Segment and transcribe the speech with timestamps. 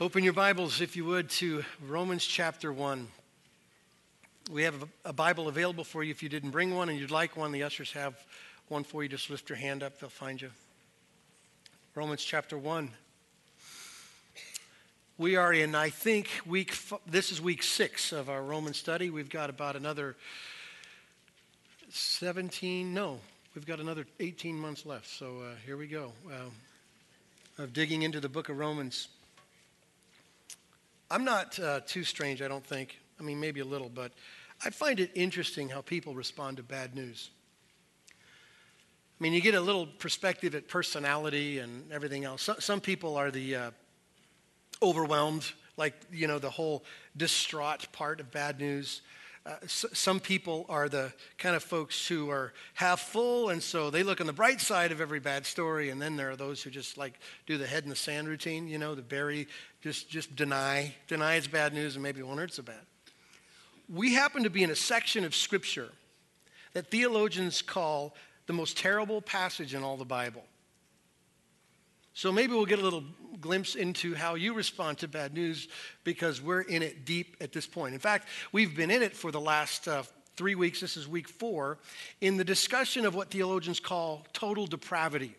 [0.00, 3.06] Open your Bibles, if you would, to Romans chapter 1.
[4.50, 4.74] We have
[5.04, 7.52] a Bible available for you if you didn't bring one and you'd like one.
[7.52, 8.16] The ushers have
[8.66, 9.08] one for you.
[9.08, 10.50] Just lift your hand up, they'll find you.
[11.94, 12.90] Romans chapter 1.
[15.16, 16.76] We are in, I think, week,
[17.06, 19.10] this is week six of our Roman study.
[19.10, 20.16] We've got about another
[21.90, 23.20] 17, no,
[23.54, 25.06] we've got another 18 months left.
[25.06, 26.10] So uh, here we go.
[26.28, 29.06] Uh, of digging into the book of Romans.
[31.10, 32.98] I'm not uh, too strange, I don't think.
[33.20, 34.12] I mean, maybe a little, but
[34.64, 37.30] I find it interesting how people respond to bad news.
[38.10, 42.42] I mean, you get a little perspective at personality and everything else.
[42.42, 43.70] So, some people are the uh,
[44.82, 45.44] overwhelmed,
[45.76, 46.84] like, you know, the whole
[47.16, 49.02] distraught part of bad news.
[49.46, 54.02] Uh, some people are the kind of folks who are half full, and so they
[54.02, 55.90] look on the bright side of every bad story.
[55.90, 58.66] And then there are those who just like do the head in the sand routine,
[58.66, 59.46] you know, the bury,
[59.82, 62.80] just just deny, deny it's bad news, and maybe won't hurt so bad.
[63.92, 65.90] We happen to be in a section of Scripture
[66.72, 68.14] that theologians call
[68.46, 70.44] the most terrible passage in all the Bible.
[72.14, 73.02] So maybe we'll get a little
[73.40, 75.66] glimpse into how you respond to bad news
[76.04, 77.92] because we're in it deep at this point.
[77.92, 80.04] In fact, we've been in it for the last uh,
[80.36, 80.80] three weeks.
[80.80, 81.78] This is week four
[82.20, 85.34] in the discussion of what theologians call total depravity.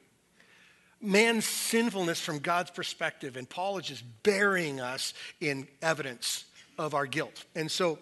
[1.01, 3.37] Man's sinfulness from God's perspective.
[3.37, 6.43] And Paul is just burying us in evidence
[6.77, 7.45] of our guilt.
[7.55, 7.99] And so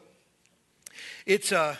[1.27, 1.77] it's a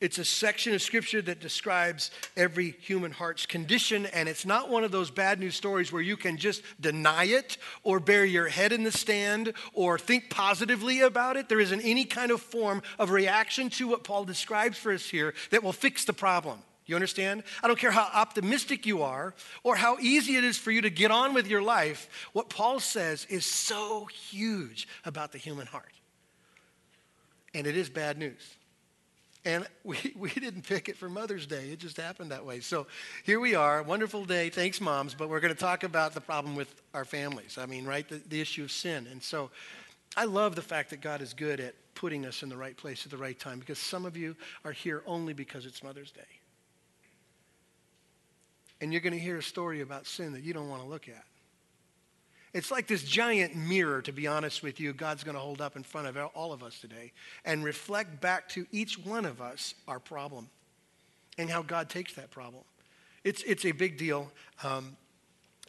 [0.00, 4.84] it's a section of scripture that describes every human heart's condition, and it's not one
[4.84, 8.72] of those bad news stories where you can just deny it or bury your head
[8.72, 11.48] in the stand or think positively about it.
[11.48, 15.32] There isn't any kind of form of reaction to what Paul describes for us here
[15.50, 16.58] that will fix the problem.
[16.84, 17.42] You understand?
[17.62, 20.90] I don't care how optimistic you are or how easy it is for you to
[20.90, 22.08] get on with your life.
[22.32, 25.92] What Paul says is so huge about the human heart.
[27.54, 28.56] And it is bad news.
[29.46, 31.70] And we, we didn't pick it for Mother's Day.
[31.70, 32.60] It just happened that way.
[32.60, 32.86] So
[33.24, 33.82] here we are.
[33.82, 34.50] Wonderful day.
[34.50, 35.14] Thanks, moms.
[35.14, 37.56] But we're going to talk about the problem with our families.
[37.56, 38.06] I mean, right?
[38.06, 39.06] The, the issue of sin.
[39.10, 39.50] And so
[40.16, 43.06] I love the fact that God is good at putting us in the right place
[43.06, 46.20] at the right time because some of you are here only because it's Mother's Day.
[48.82, 51.08] And you're going to hear a story about sin that you don't want to look
[51.08, 51.24] at.
[52.56, 55.76] It's like this giant mirror, to be honest with you, God's going to hold up
[55.76, 57.12] in front of all of us today
[57.44, 60.48] and reflect back to each one of us our problem
[61.36, 62.62] and how God takes that problem.
[63.24, 64.32] It's, it's a big deal.
[64.64, 64.96] Um,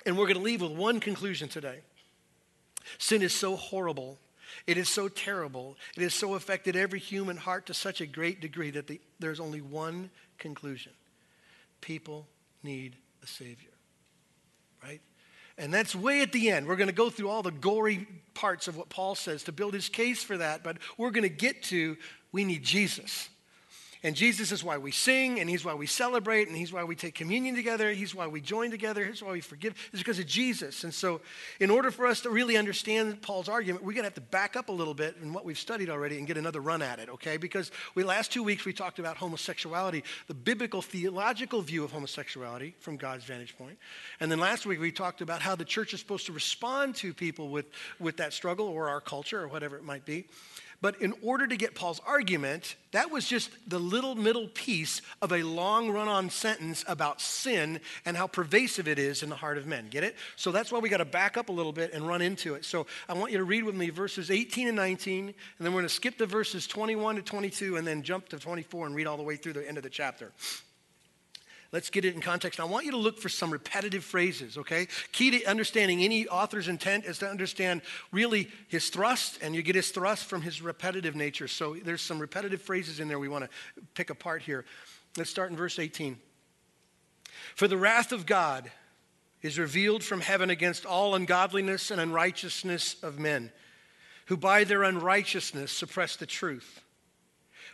[0.05, 1.81] and we're going to leave with one conclusion today
[2.99, 4.17] sin is so horrible.
[4.65, 5.75] It is so terrible.
[5.97, 9.41] It has so affected every human heart to such a great degree that the, there's
[9.41, 10.93] only one conclusion
[11.81, 12.27] people
[12.63, 13.71] need a Savior.
[14.81, 15.01] Right?
[15.57, 16.67] And that's way at the end.
[16.67, 19.73] We're going to go through all the gory parts of what Paul says to build
[19.73, 21.97] his case for that, but we're going to get to
[22.31, 23.29] we need Jesus.
[24.03, 26.95] And Jesus is why we sing, and He's why we celebrate, and He's why we
[26.95, 27.91] take communion together.
[27.91, 29.03] He's why we join together.
[29.05, 29.73] He's why we forgive.
[29.91, 30.83] It's because of Jesus.
[30.83, 31.21] And so,
[31.59, 34.55] in order for us to really understand Paul's argument, we're going to have to back
[34.55, 37.09] up a little bit in what we've studied already and get another run at it,
[37.09, 37.37] okay?
[37.37, 42.75] Because we last two weeks we talked about homosexuality, the biblical theological view of homosexuality
[42.79, 43.77] from God's vantage point.
[44.19, 47.13] And then last week we talked about how the church is supposed to respond to
[47.13, 47.65] people with,
[47.99, 50.25] with that struggle or our culture or whatever it might be.
[50.79, 55.31] But in order to get Paul's argument, that was just the little middle piece of
[55.31, 59.57] a long run on sentence about sin and how pervasive it is in the heart
[59.57, 59.87] of men.
[59.89, 60.15] Get it?
[60.35, 62.63] So that's why we got to back up a little bit and run into it.
[62.63, 65.81] So I want you to read with me verses 18 and 19, and then we're
[65.81, 69.07] going to skip to verses 21 to 22 and then jump to 24 and read
[69.07, 70.31] all the way through the end of the chapter.
[71.71, 72.59] Let's get it in context.
[72.59, 74.87] I want you to look for some repetitive phrases, okay?
[75.11, 79.75] Key to understanding any author's intent is to understand really his thrust, and you get
[79.75, 81.47] his thrust from his repetitive nature.
[81.47, 83.49] So there's some repetitive phrases in there we want to
[83.95, 84.63] pick apart here.
[85.17, 86.17] Let's start in verse 18.
[87.55, 88.71] For the wrath of God
[89.41, 93.51] is revealed from heaven against all ungodliness and unrighteousness of men,
[94.27, 96.81] who by their unrighteousness suppress the truth.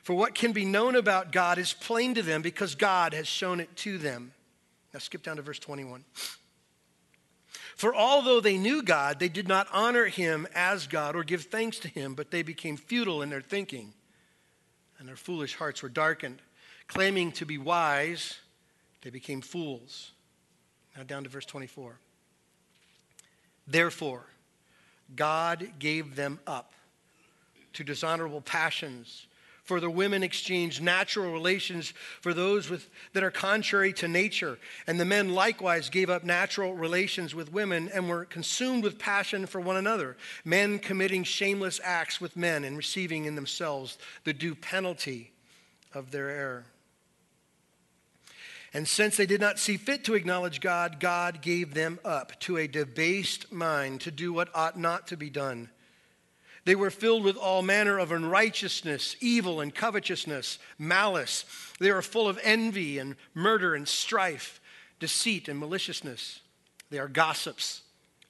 [0.02, 3.60] For what can be known about God is plain to them because God has shown
[3.60, 4.34] it to them.
[4.94, 6.04] Now skip down to verse 21.
[7.76, 11.80] For although they knew God, they did not honor him as God or give thanks
[11.80, 13.94] to him, but they became futile in their thinking,
[15.00, 16.40] and their foolish hearts were darkened.
[16.88, 18.38] Claiming to be wise,
[19.02, 20.12] they became fools.
[20.96, 21.98] Now down to verse 24.
[23.68, 24.26] Therefore,
[25.16, 26.74] God gave them up
[27.74, 29.28] to dishonorable passions
[29.64, 34.60] For the women exchange natural relations for those with, that are contrary to nature.
[34.88, 39.46] And the men likewise gave up natural relations with women and were consumed with passion
[39.46, 44.54] for one another, men committing shameless acts with men and receiving in themselves the due
[44.54, 45.32] penalty
[45.94, 46.66] of their error.
[48.74, 52.58] And since they did not see fit to acknowledge God, God gave them up to
[52.58, 55.70] a debased mind to do what ought not to be done.
[56.66, 61.46] They were filled with all manner of unrighteousness, evil, and covetousness, malice.
[61.80, 64.62] They were full of envy and murder and strife,
[65.00, 66.40] deceit and maliciousness.
[66.90, 67.82] They are gossips,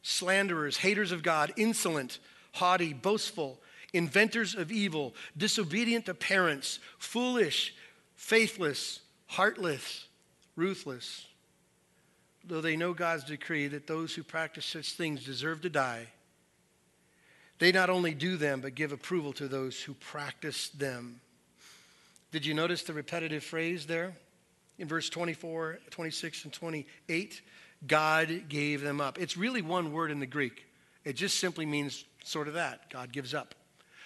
[0.02, 2.18] slanderers, haters of God, insolent,
[2.54, 3.60] haughty, boastful,
[3.94, 7.76] inventors of evil, disobedient to parents, foolish,
[8.16, 10.08] faithless, heartless
[10.56, 11.28] ruthless.
[12.46, 16.08] Though they know God's decree that those who practice such things deserve to die,
[17.60, 21.22] they not only do them, but give approval to those who practice them.
[22.32, 24.14] Did you notice the repetitive phrase there
[24.80, 27.42] in verse 24, 26, and 28?
[27.86, 29.20] God gave them up.
[29.20, 30.66] It's really one word in the Greek.
[31.06, 33.54] It just simply means sort of that God gives up.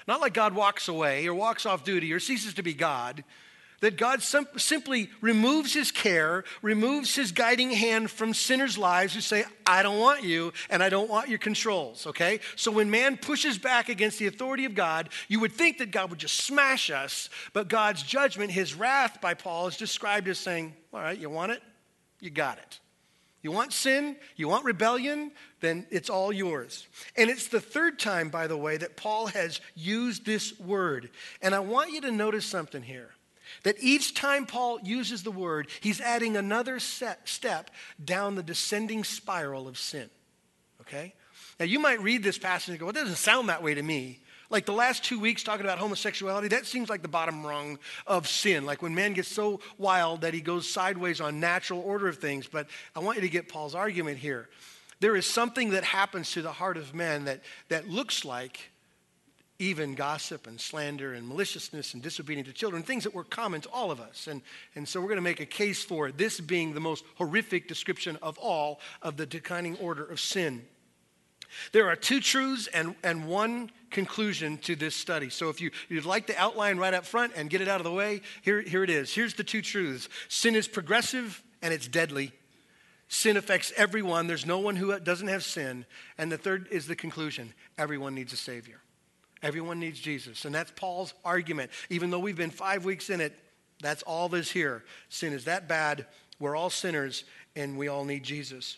[0.08, 3.24] Not like God walks away or walks off duty or ceases to be God.
[3.82, 9.22] That God sim- simply removes his care, removes his guiding hand from sinners' lives who
[9.22, 12.40] say, I don't want you and I don't want your controls, okay?
[12.56, 16.10] So when man pushes back against the authority of God, you would think that God
[16.10, 20.74] would just smash us, but God's judgment, his wrath by Paul, is described as saying,
[20.92, 21.62] All right, you want it?
[22.20, 22.80] You got it.
[23.44, 24.16] You want sin?
[24.36, 25.32] You want rebellion?
[25.60, 26.88] Then it's all yours.
[27.16, 31.12] And it's the third time, by the way, that Paul has used this word.
[31.42, 33.12] And I want you to notice something here.
[33.63, 37.71] That each time Paul uses the word, he's adding another step
[38.04, 40.09] down the descending spiral of sin.
[40.81, 41.13] Okay?
[41.59, 43.81] Now, you might read this passage and go, well, it doesn't sound that way to
[43.81, 44.19] me.
[44.50, 48.27] Like the last two weeks talking about homosexuality, that seems like the bottom rung of
[48.27, 48.65] sin.
[48.65, 52.48] Like when man gets so wild that he goes sideways on natural order of things.
[52.48, 54.48] But I want you to get Paul's argument here.
[55.00, 58.71] There is something that happens to the heart of man that, that looks like
[59.59, 63.69] even gossip and slander and maliciousness and disobedience to children, things that were common to
[63.69, 64.27] all of us.
[64.27, 64.42] And,
[64.75, 68.18] and so we're going to make a case for this being the most horrific description
[68.21, 70.63] of all of the declining order of sin.
[71.71, 75.30] There are two truths and, and one conclusion to this study.
[75.30, 77.86] So if you, you'd like the outline right up front and get it out of
[77.86, 79.13] the way, here, here it is.
[79.13, 82.31] Here's the two truths sin is progressive and it's deadly.
[83.09, 84.27] Sin affects everyone.
[84.27, 85.86] There's no one who doesn't have sin.
[86.18, 88.81] And the third is the conclusion everyone needs a Savior.
[89.44, 90.45] Everyone needs Jesus.
[90.45, 91.72] And that's Paul's argument.
[91.89, 93.34] Even though we've been five weeks in it,
[93.81, 94.84] that's all there's here.
[95.10, 96.06] Sin is that bad.
[96.39, 97.24] We're all sinners,
[97.56, 98.78] and we all need Jesus.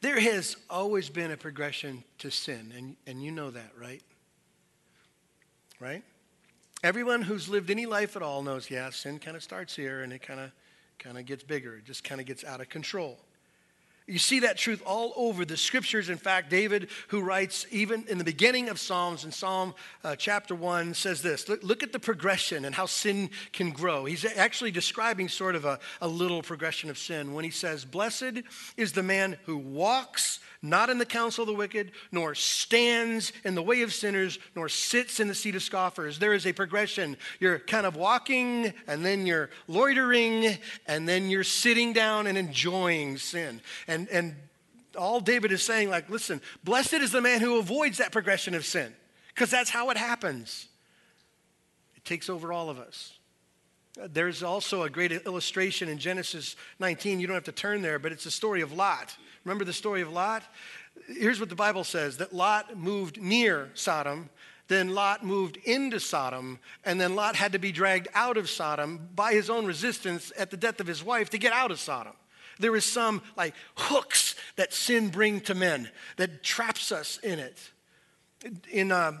[0.00, 4.02] There has always been a progression to sin, and, and you know that, right?
[5.80, 6.02] Right?
[6.84, 10.12] Everyone who's lived any life at all knows, yeah, sin kind of starts here and
[10.12, 10.52] it kind of
[10.98, 11.76] kind of gets bigger.
[11.76, 13.18] It just kind of gets out of control.
[14.08, 16.08] You see that truth all over the scriptures.
[16.08, 20.54] In fact, David, who writes even in the beginning of Psalms, in Psalm uh, chapter
[20.54, 24.06] 1, says this look, look, at the progression and how sin can grow.
[24.06, 28.42] He's actually describing sort of a, a little progression of sin when he says, Blessed
[28.78, 33.54] is the man who walks not in the counsel of the wicked, nor stands in
[33.54, 36.18] the way of sinners, nor sits in the seat of scoffers.
[36.18, 37.16] There is a progression.
[37.38, 43.18] You're kind of walking, and then you're loitering, and then you're sitting down and enjoying
[43.18, 43.60] sin.
[43.86, 44.34] And, and
[44.96, 48.66] all David is saying, like, listen, blessed is the man who avoids that progression of
[48.66, 48.94] sin,
[49.28, 50.66] because that's how it happens.
[51.96, 53.17] It takes over all of us.
[54.06, 57.18] There's also a great illustration in Genesis 19.
[57.18, 59.16] You don't have to turn there, but it's the story of Lot.
[59.44, 60.44] Remember the story of Lot?
[61.08, 64.30] Here's what the Bible says that Lot moved near Sodom,
[64.68, 69.08] then Lot moved into Sodom, and then Lot had to be dragged out of Sodom
[69.14, 72.14] by his own resistance at the death of his wife to get out of Sodom.
[72.60, 77.58] There is some like hooks that sin brings to men that traps us in it.
[78.70, 79.12] In uh,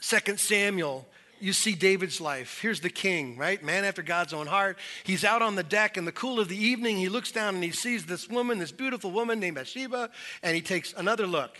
[0.00, 1.06] 2 Samuel,
[1.40, 2.60] you see David's life.
[2.60, 3.62] Here's the king, right?
[3.62, 4.78] Man after God's own heart.
[5.04, 6.96] He's out on the deck in the cool of the evening.
[6.96, 10.10] He looks down and he sees this woman, this beautiful woman named Bathsheba,
[10.42, 11.56] and he takes another look.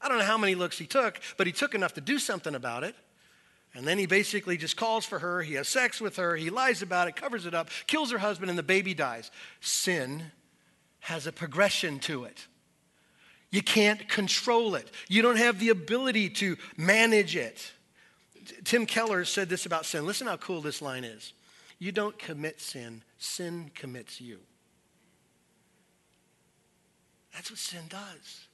[0.00, 2.54] I don't know how many looks he took, but he took enough to do something
[2.54, 2.94] about it.
[3.74, 5.42] And then he basically just calls for her.
[5.42, 6.34] He has sex with her.
[6.34, 9.30] He lies about it, covers it up, kills her husband, and the baby dies.
[9.60, 10.32] Sin
[11.00, 12.46] has a progression to it.
[13.50, 17.72] You can't control it, you don't have the ability to manage it.
[18.64, 20.06] Tim Keller said this about sin.
[20.06, 21.32] Listen how cool this line is.
[21.78, 24.38] You don't commit sin, sin commits you.
[27.34, 28.46] That's what sin does.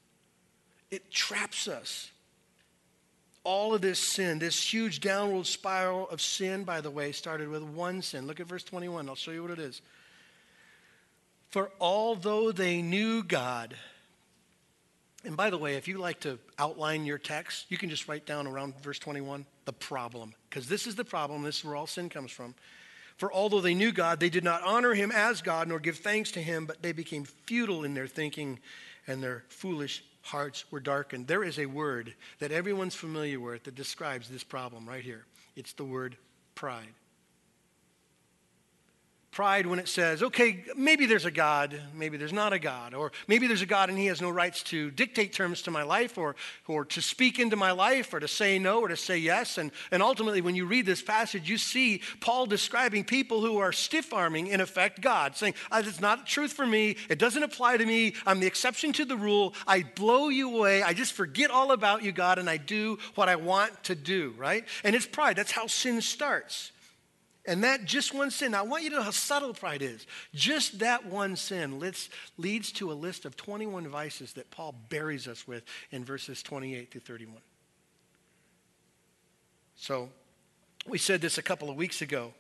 [0.91, 2.11] It traps us.
[3.47, 7.63] all of this sin, this huge downward spiral of sin, by the way, started with
[7.63, 8.27] one sin.
[8.27, 9.09] Look at verse 21.
[9.09, 9.81] I'll show you what it is.
[11.51, 13.77] For although they knew God,
[15.27, 18.25] and by the way, if you like to outline your text, you can just write
[18.25, 21.43] down around verse 21 the problem, because this is the problem.
[21.43, 22.55] This is where all sin comes from.
[23.17, 26.31] For although they knew God, they did not honor him as God nor give thanks
[26.33, 28.59] to him, but they became futile in their thinking
[29.07, 31.27] and their foolish hearts were darkened.
[31.27, 35.25] There is a word that everyone's familiar with that describes this problem right here.
[35.55, 36.17] It's the word
[36.55, 36.93] pride
[39.37, 43.13] pride when it says, okay, maybe there's a God, maybe there's not a God, or
[43.29, 46.17] maybe there's a God and he has no rights to dictate terms to my life
[46.17, 49.59] or, or to speak into my life or to say no or to say yes.
[49.59, 53.73] And, and ultimately, when you read this passage, you see Paul describing people who are
[53.73, 57.77] stiff arming, in effect, God, saying, ah, it's not truth for me, it doesn't apply
[57.77, 61.51] to me, I'm the exception to the rule, I blow you away, I just forget
[61.51, 64.65] all about you, God, and I do what I want to do, right?
[64.83, 66.73] And it's pride, that's how sin starts.
[67.47, 70.07] And that just one sin, I want you to know how subtle pride is.
[70.35, 75.29] Just that one sin leads, leads to a list of 21 vices that Paul buries
[75.29, 75.63] us with
[75.93, 77.37] in verses 28 through 31.
[79.77, 80.09] So
[80.89, 82.33] we said this a couple of weeks ago.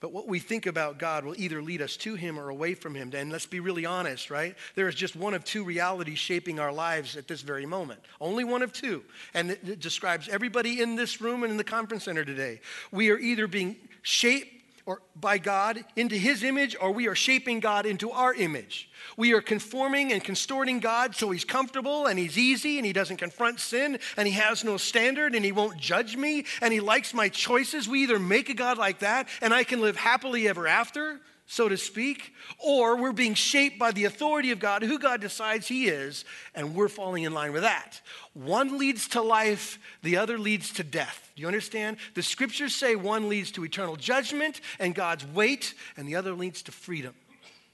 [0.00, 2.94] But what we think about God will either lead us to Him or away from
[2.94, 3.12] Him.
[3.14, 4.54] And let's be really honest, right?
[4.74, 8.00] There is just one of two realities shaping our lives at this very moment.
[8.20, 9.02] Only one of two.
[9.32, 12.60] And it, describes everybody in this room and in the conference center today.
[12.90, 14.53] We are either being shaped
[14.86, 18.90] or by God into his image or we are shaping God into our image.
[19.16, 23.16] We are conforming and contorting God so he's comfortable and he's easy and he doesn't
[23.16, 27.14] confront sin and he has no standard and he won't judge me and he likes
[27.14, 27.88] my choices.
[27.88, 31.68] We either make a God like that and I can live happily ever after so
[31.68, 35.88] to speak, or we're being shaped by the authority of God, who God decides He
[35.88, 36.24] is,
[36.54, 38.00] and we're falling in line with that.
[38.32, 41.30] One leads to life, the other leads to death.
[41.36, 41.98] Do you understand?
[42.14, 46.62] The scriptures say one leads to eternal judgment and God's weight, and the other leads
[46.62, 47.14] to freedom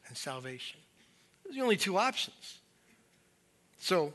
[0.09, 0.81] and salvation.
[1.45, 2.59] Those are the only two options.
[3.79, 4.13] So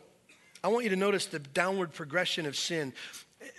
[0.64, 2.94] I want you to notice the downward progression of sin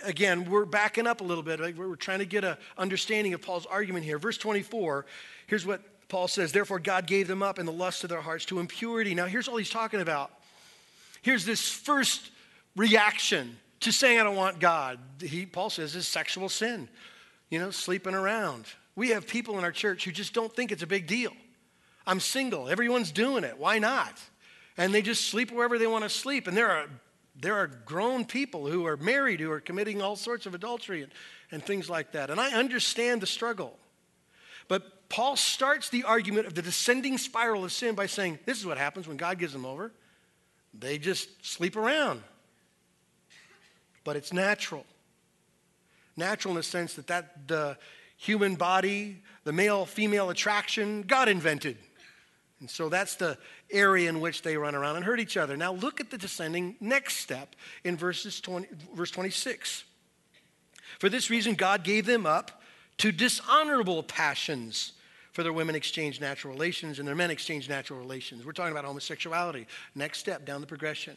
[0.04, 1.60] again, we're backing up a little bit.
[1.76, 4.18] We're trying to get an understanding of Paul's argument here.
[4.18, 5.06] Verse 24
[5.46, 8.44] Here's what Paul says Therefore, God gave them up in the lust of their hearts
[8.46, 9.14] to impurity.
[9.14, 10.30] Now, here's all he's talking about.
[11.22, 12.30] Here's this first
[12.76, 14.98] reaction to saying, I don't want God.
[15.20, 16.88] He, Paul says, is sexual sin,
[17.50, 18.66] you know, sleeping around.
[18.94, 21.32] We have people in our church who just don't think it's a big deal.
[22.06, 23.58] I'm single, everyone's doing it.
[23.58, 24.20] Why not?
[24.76, 26.46] And they just sleep wherever they want to sleep.
[26.46, 26.86] And there are,
[27.40, 31.12] there are grown people who are married who are committing all sorts of adultery and,
[31.50, 32.30] and things like that.
[32.30, 33.76] And I understand the struggle.
[34.68, 38.66] But Paul starts the argument of the descending spiral of sin by saying, This is
[38.66, 39.92] what happens when God gives them over.
[40.74, 42.22] They just sleep around.
[44.04, 44.84] But it's natural.
[46.16, 47.76] Natural in the sense that, that the
[48.16, 51.76] human body, the male female attraction, God invented.
[52.60, 53.36] And so that's the
[53.70, 55.56] area in which they run around and hurt each other.
[55.56, 59.84] Now look at the descending next step in verses 20, verse 26.
[60.98, 62.62] For this reason, God gave them up
[62.98, 64.92] to dishonorable passions
[65.32, 68.46] for their women exchange natural relations and their men exchange natural relations.
[68.46, 69.66] We're talking about homosexuality.
[69.94, 71.16] Next step down the progression.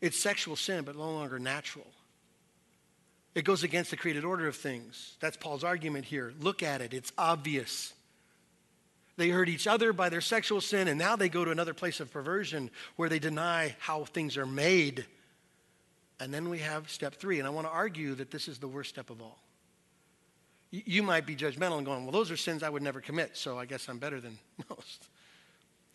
[0.00, 1.86] It's sexual sin, but no longer natural.
[3.34, 5.16] It goes against the created order of things.
[5.20, 6.32] That's Paul's argument here.
[6.38, 7.94] Look at it, it's obvious.
[9.16, 12.00] They hurt each other by their sexual sin, and now they go to another place
[12.00, 15.04] of perversion where they deny how things are made.
[16.18, 18.68] And then we have step three, and I want to argue that this is the
[18.68, 19.38] worst step of all
[20.72, 23.58] you might be judgmental and going, well, those are sins I would never commit, so
[23.58, 24.38] I guess I'm better than
[24.70, 25.06] most.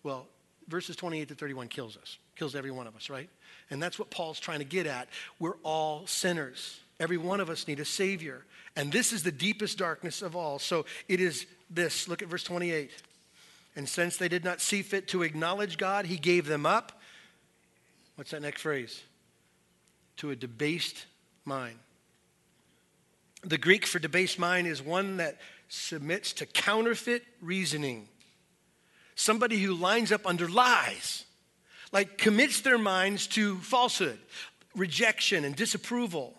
[0.03, 0.27] Well,
[0.67, 3.29] verses 28 to 31 kills us, kills every one of us, right?
[3.71, 5.09] And that's what Paul's trying to get at.
[5.39, 6.79] We're all sinners.
[6.99, 8.45] Every one of us need a savior.
[8.75, 10.59] And this is the deepest darkness of all.
[10.59, 12.07] So it is this.
[12.07, 12.91] Look at verse 28.
[13.75, 17.01] And since they did not see fit to acknowledge God, he gave them up.
[18.15, 19.01] What's that next phrase?
[20.17, 21.05] To a debased
[21.45, 21.77] mind.
[23.47, 25.37] The Greek for debased mind is one that
[25.69, 28.09] submits to counterfeit reasoning.
[29.15, 31.23] Somebody who lines up under lies,
[31.93, 34.19] like commits their minds to falsehood,
[34.75, 36.33] rejection, and disapproval.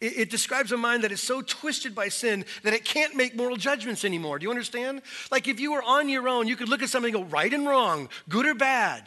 [0.00, 3.36] It, it, describes a mind that is so twisted by sin that it can't make
[3.36, 4.40] moral judgments anymore.
[4.40, 5.02] Do you understand?
[5.30, 7.52] Like if you were on your own, you could look at something and go right
[7.54, 9.04] and wrong, good or bad,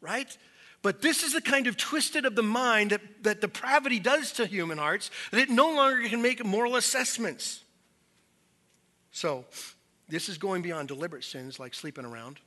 [0.00, 0.36] right?
[0.82, 4.46] But this is the kind of twisted of the mind that, that depravity does to
[4.46, 7.62] human hearts, that it no longer can make moral assessments.
[9.12, 9.44] So,
[10.08, 12.40] this is going beyond deliberate sins like sleeping around,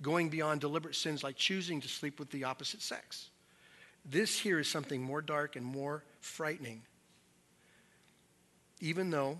[0.00, 3.30] going beyond deliberate sins like choosing to sleep with the opposite sex.
[4.04, 6.82] This here is something more dark and more frightening.
[8.80, 9.38] Even though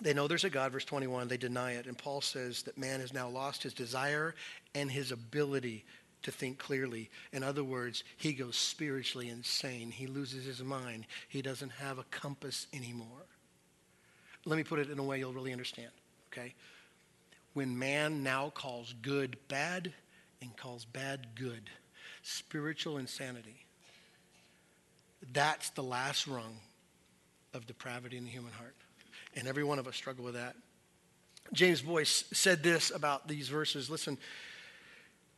[0.00, 1.86] they know there's a God, verse 21, they deny it.
[1.86, 4.34] And Paul says that man has now lost his desire
[4.74, 5.84] and his ability
[6.22, 7.10] to think clearly.
[7.32, 9.90] In other words, he goes spiritually insane.
[9.90, 11.06] He loses his mind.
[11.28, 13.26] He doesn't have a compass anymore.
[14.44, 15.90] Let me put it in a way you'll really understand,
[16.32, 16.54] okay?
[17.54, 19.92] When man now calls good bad
[20.40, 21.70] and calls bad good,
[22.22, 23.66] spiritual insanity,
[25.32, 26.56] that's the last rung
[27.54, 28.74] of depravity in the human heart.
[29.36, 30.56] And every one of us struggle with that.
[31.52, 33.90] James Boice said this about these verses.
[33.90, 34.16] Listen,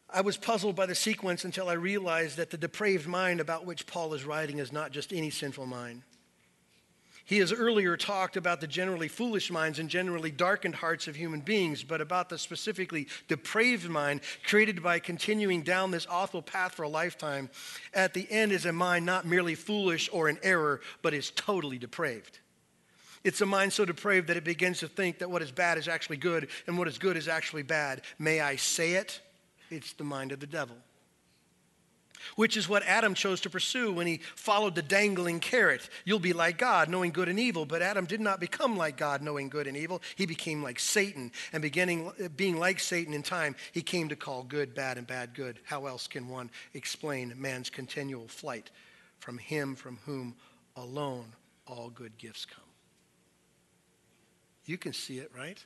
[0.09, 3.87] I was puzzled by the sequence until I realized that the depraved mind about which
[3.87, 6.03] Paul is writing is not just any sinful mind.
[7.27, 11.41] He has earlier talked about the generally foolish minds and generally darkened hearts of human
[11.41, 16.83] beings, but about the specifically depraved mind created by continuing down this awful path for
[16.83, 17.49] a lifetime.
[17.95, 21.79] At the end is a mind not merely foolish or in error, but is totally
[21.79, 22.41] depraved.
[23.25, 25.89] It's a mind so depraved that it begins to think that what is bad is
[25.89, 28.03] actually good and what is good is actually bad.
[28.19, 29.23] May I say it?
[29.71, 30.77] It's the mind of the devil
[32.37, 35.89] which is what Adam chose to pursue when he followed the dangling carrot.
[36.05, 37.67] You'll be like God, knowing good and evil.
[37.67, 40.03] But Adam did not become like God, knowing good and evil.
[40.17, 41.33] He became like Satan.
[41.53, 45.35] And beginning, being like Satan in time, he came to call good bad and bad
[45.35, 45.59] good.
[45.65, 48.71] How else can one explain man's continual flight
[49.19, 50.35] from him from whom
[50.77, 51.27] alone
[51.67, 52.65] all good gifts come?
[54.67, 55.63] You can see it, right?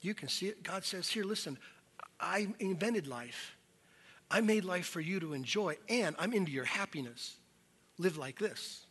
[0.00, 0.62] You can see it.
[0.62, 1.56] God says, Here, listen,
[2.20, 3.56] I invented life.
[4.30, 7.36] I made life for you to enjoy, and I'm into your happiness.
[7.98, 8.86] Live like this.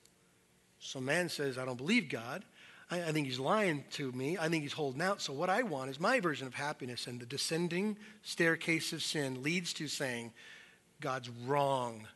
[0.79, 2.43] So man says, I don't believe God.
[2.91, 4.37] I, I, think he's lying to me.
[4.37, 5.21] I think he's holding out.
[5.21, 7.07] So what I want is my version of happiness.
[7.07, 10.31] And the descending staircase of sin leads to saying,
[11.01, 12.07] God's wrong.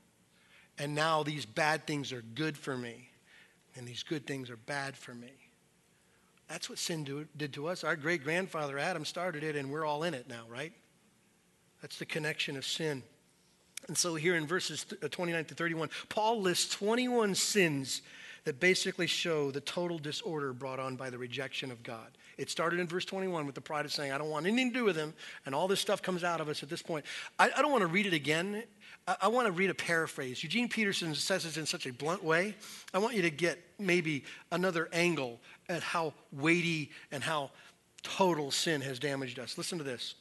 [0.77, 3.09] And now these bad things are good for me.
[3.75, 5.33] And these good things are bad for me.
[6.47, 7.83] That's what sin do, did to us.
[7.83, 10.71] Our great grandfather Adam started it, and we're all in it now, right?
[11.81, 13.03] That's the connection of sin.
[13.88, 18.01] And so here in verses uh, 29 to 31, Paul lists 21 sins
[18.43, 22.08] that basically show the total disorder brought on by the rejection of God.
[22.38, 24.80] It started in verse 21 with the pride of saying, I don't want anything to
[24.80, 25.13] do with him,
[25.45, 27.06] and all this stuff comes out of us at this point.
[27.38, 28.63] I, I don't want to read it again.
[29.08, 30.43] I, I want to read a paraphrase.
[30.43, 32.56] Eugene Peterson says it in such a blunt way.
[32.93, 37.51] I want you to get maybe another angle at how weighty and how
[38.01, 39.58] total sin has damaged us.
[39.58, 40.15] Listen to this.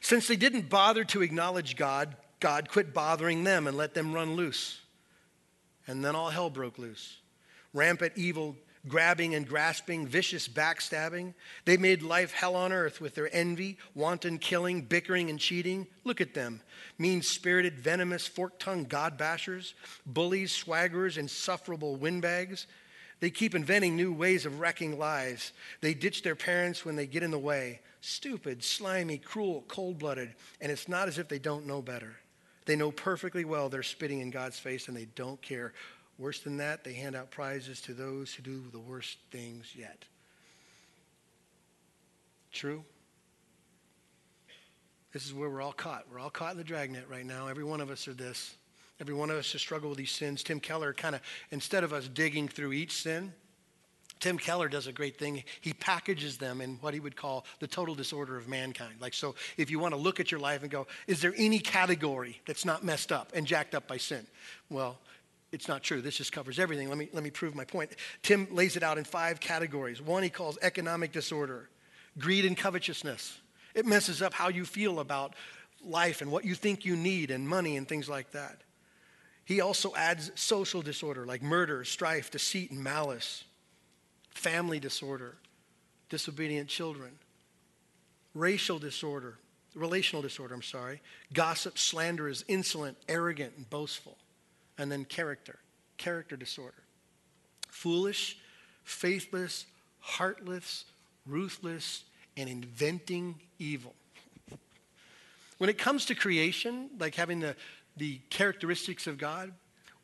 [0.00, 4.36] Since they didn't bother to acknowledge God, God quit bothering them and let them run
[4.36, 4.80] loose.
[5.86, 7.18] And then all hell broke loose.
[7.72, 8.56] Rampant evil,
[8.88, 11.34] grabbing and grasping, vicious backstabbing.
[11.64, 15.86] They made life hell on earth with their envy, wanton killing, bickering, and cheating.
[16.04, 16.60] Look at them
[16.98, 19.74] mean spirited, venomous, fork tongued God bashers,
[20.06, 22.66] bullies, swaggerers, insufferable windbags.
[23.20, 25.52] They keep inventing new ways of wrecking lives.
[25.80, 30.34] They ditch their parents when they get in the way stupid, slimy, cruel, cold blooded,
[30.60, 32.16] and it's not as if they don't know better.
[32.66, 35.72] They know perfectly well they're spitting in God's face and they don't care.
[36.18, 40.04] Worse than that, they hand out prizes to those who do the worst things yet.
[42.52, 42.84] True?
[45.12, 46.06] This is where we're all caught.
[46.10, 47.48] We're all caught in the dragnet right now.
[47.48, 48.54] Every one of us are this.
[49.00, 50.42] Every one of us has struggled with these sins.
[50.42, 53.32] Tim Keller kind of, instead of us digging through each sin,
[54.18, 55.44] Tim Keller does a great thing.
[55.60, 58.94] He packages them in what he would call the total disorder of mankind.
[59.00, 61.58] Like, so if you want to look at your life and go, is there any
[61.58, 64.26] category that's not messed up and jacked up by sin?
[64.70, 64.98] Well,
[65.52, 66.00] it's not true.
[66.00, 66.88] This just covers everything.
[66.88, 67.90] Let me, let me prove my point.
[68.22, 70.00] Tim lays it out in five categories.
[70.00, 71.68] One he calls economic disorder,
[72.18, 73.38] greed and covetousness.
[73.74, 75.34] It messes up how you feel about
[75.84, 78.62] life and what you think you need and money and things like that.
[79.44, 83.44] He also adds social disorder like murder, strife, deceit, and malice
[84.36, 85.34] family disorder,
[86.08, 87.10] disobedient children,
[88.34, 89.38] racial disorder,
[89.74, 91.00] relational disorder, I'm sorry,
[91.32, 94.16] gossip, slander is insolent, arrogant, and boastful.
[94.78, 95.58] And then character,
[95.96, 96.82] character disorder.
[97.68, 98.38] Foolish,
[98.84, 99.64] faithless,
[100.00, 100.84] heartless,
[101.26, 102.04] ruthless,
[102.36, 103.94] and inventing evil.
[105.58, 107.56] when it comes to creation, like having the,
[107.96, 109.52] the characteristics of God,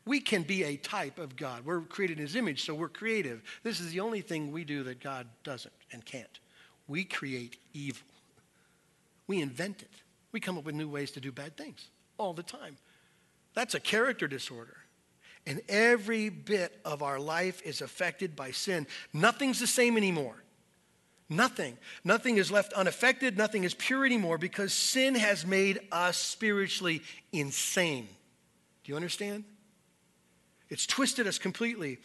[0.05, 1.65] we can be a type of God.
[1.65, 3.41] We're created in His image, so we're creative.
[3.63, 6.39] This is the only thing we do that God doesn't and can't.
[6.87, 8.07] We create evil,
[9.27, 9.89] we invent it.
[10.31, 12.77] We come up with new ways to do bad things all the time.
[13.53, 14.77] That's a character disorder.
[15.45, 18.87] And every bit of our life is affected by sin.
[19.13, 20.43] Nothing's the same anymore.
[21.29, 21.77] Nothing.
[22.03, 23.37] Nothing is left unaffected.
[23.37, 28.07] Nothing is pure anymore because sin has made us spiritually insane.
[28.83, 29.43] Do you understand?
[30.73, 31.99] It's twisted us completely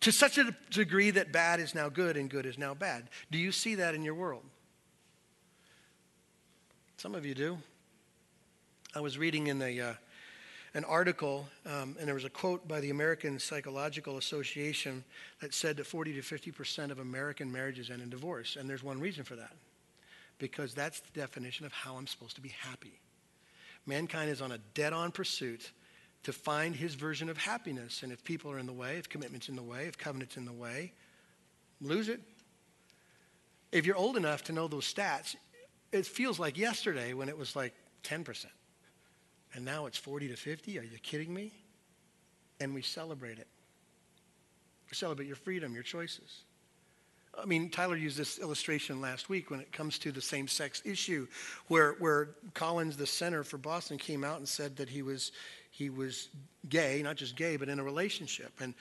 [0.00, 3.10] to such a degree that bad is now good and good is now bad.
[3.30, 4.42] Do you see that in your world?
[6.96, 7.58] Some of you do.
[8.94, 9.94] I was reading in the, uh,
[10.72, 15.04] an article, um, and there was a quote by the American Psychological Association
[15.42, 18.56] that said that 40 to 50 percent of American marriages end in divorce.
[18.56, 19.52] And there's one reason for that
[20.38, 22.98] because that's the definition of how I'm supposed to be happy.
[23.84, 25.70] Mankind is on a dead on pursuit
[26.22, 28.02] to find his version of happiness.
[28.02, 30.44] And if people are in the way, if commitment's in the way, if covenant's in
[30.44, 30.92] the way,
[31.80, 32.20] lose it.
[33.72, 35.36] If you're old enough to know those stats,
[35.92, 37.74] it feels like yesterday when it was like
[38.04, 38.46] 10%.
[39.54, 40.78] And now it's 40 to 50.
[40.78, 41.52] Are you kidding me?
[42.60, 43.48] And we celebrate it.
[44.90, 46.44] We celebrate your freedom, your choices.
[47.38, 50.80] I mean, Tyler used this illustration last week when it comes to the same sex
[50.84, 51.26] issue,
[51.68, 55.32] where, where Collins, the center for Boston, came out and said that he was,
[55.76, 56.30] he was
[56.70, 58.50] gay, not just gay, but in a relationship.
[58.60, 58.72] And,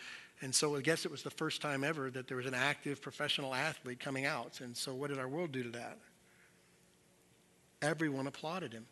[0.42, 3.02] and so I guess it was the first time ever that there was an active
[3.02, 4.62] professional athlete coming out.
[4.62, 5.98] And so what did our world do to that?
[7.82, 8.86] Everyone applauded him.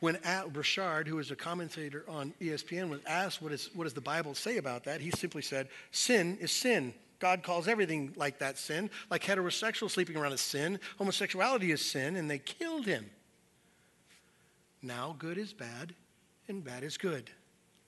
[0.00, 3.94] When Al Burchard, who was a commentator on ESPN, was asked what, is, what does
[3.94, 6.92] the Bible say about that, he simply said, sin is sin.
[7.18, 8.90] God calls everything like that sin.
[9.10, 13.08] Like heterosexual sleeping around is sin, homosexuality is sin, and they killed him.
[14.82, 15.94] Now good is bad,
[16.48, 17.30] and bad is good.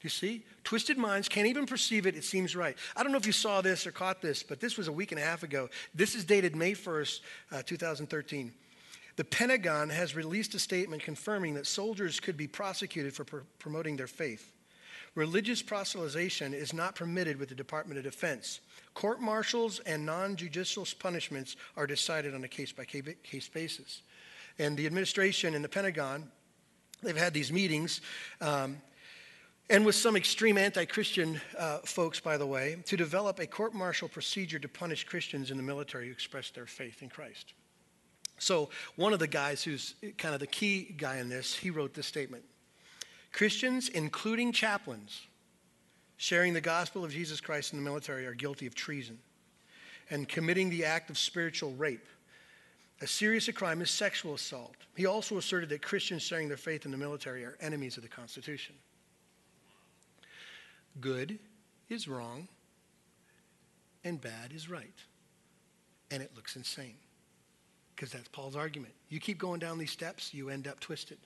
[0.02, 0.44] You see?
[0.64, 2.16] Twisted minds can't even perceive it.
[2.16, 2.76] It seems right.
[2.96, 5.12] I don't know if you saw this or caught this, but this was a week
[5.12, 5.68] and a half ago.
[5.94, 7.20] This is dated May 1st,
[7.52, 8.52] uh, 2013.
[9.16, 13.96] The Pentagon has released a statement confirming that soldiers could be prosecuted for pr- promoting
[13.96, 14.52] their faith.
[15.14, 18.60] Religious proselytization is not permitted with the Department of Defense.
[18.94, 24.02] Court martials and non judicial punishments are decided on a case by case basis.
[24.58, 26.30] And the administration and the Pentagon,
[27.02, 28.00] they've had these meetings.
[28.40, 28.78] Um,
[29.68, 33.72] and with some extreme anti Christian uh, folks, by the way, to develop a court
[33.72, 37.54] martial procedure to punish Christians in the military who express their faith in Christ.
[38.38, 41.94] So, one of the guys who's kind of the key guy in this, he wrote
[41.94, 42.42] this statement
[43.32, 45.26] Christians, including chaplains,
[46.16, 49.18] sharing the gospel of Jesus Christ in the military are guilty of treason
[50.10, 52.06] and committing the act of spiritual rape.
[53.00, 54.76] As serious a crime as sexual assault.
[54.94, 58.08] He also asserted that Christians sharing their faith in the military are enemies of the
[58.08, 58.74] Constitution.
[61.00, 61.38] Good
[61.88, 62.48] is wrong,
[64.04, 64.94] and bad is right.
[66.10, 66.96] And it looks insane
[67.94, 68.92] because that's Paul's argument.
[69.08, 71.18] You keep going down these steps, you end up twisted.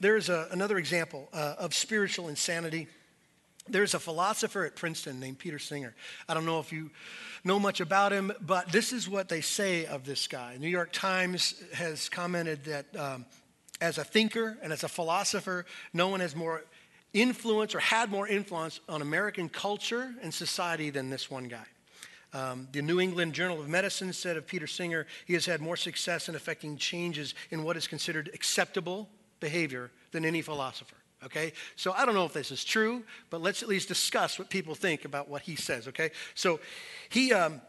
[0.00, 2.88] There's a, another example uh, of spiritual insanity.
[3.68, 5.94] There's a philosopher at Princeton named Peter Singer.
[6.28, 6.90] I don't know if you
[7.44, 10.56] know much about him, but this is what they say of this guy.
[10.58, 13.26] New York Times has commented that um,
[13.80, 16.64] as a thinker and as a philosopher, no one has more
[17.12, 21.66] influence or had more influence on American culture and society than this one guy.
[22.32, 25.76] Um, the New England Journal of Medicine said of Peter Singer, he has had more
[25.76, 29.08] success in effecting changes in what is considered acceptable
[29.40, 30.96] behavior than any philosopher.
[31.24, 31.52] Okay?
[31.76, 34.74] So I don't know if this is true, but let's at least discuss what people
[34.74, 35.88] think about what he says.
[35.88, 36.10] Okay?
[36.34, 36.60] So
[37.08, 37.60] he, um,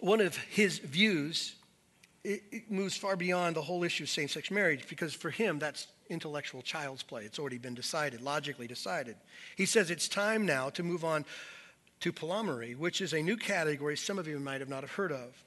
[0.00, 1.56] one of his views,
[2.24, 5.58] it, it moves far beyond the whole issue of same sex marriage because for him,
[5.58, 7.24] that's intellectual child's play.
[7.24, 9.16] It's already been decided, logically decided.
[9.56, 11.24] He says it's time now to move on
[12.00, 15.12] to polyamory, which is a new category some of you might have not have heard
[15.12, 15.42] of.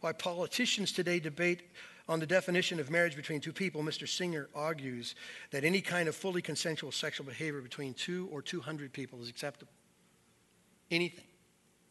[0.00, 1.62] Why politicians today debate
[2.08, 4.08] on the definition of marriage between two people, Mr.
[4.08, 5.14] Singer argues
[5.50, 9.72] that any kind of fully consensual sexual behavior between two or 200 people is acceptable.
[10.90, 11.24] Anything.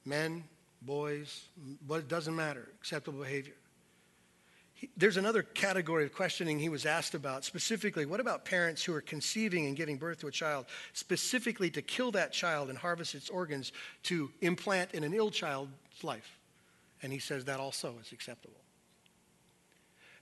[0.06, 0.44] Men,
[0.82, 1.46] boys,
[1.86, 3.54] what it doesn't matter, acceptable behavior.
[4.74, 8.94] He, there's another category of questioning he was asked about, specifically, what about parents who
[8.94, 13.16] are conceiving and giving birth to a child, specifically to kill that child and harvest
[13.16, 13.72] its organs
[14.04, 15.72] to implant in an ill child's
[16.04, 16.38] life?
[17.04, 18.61] And he says that also is acceptable.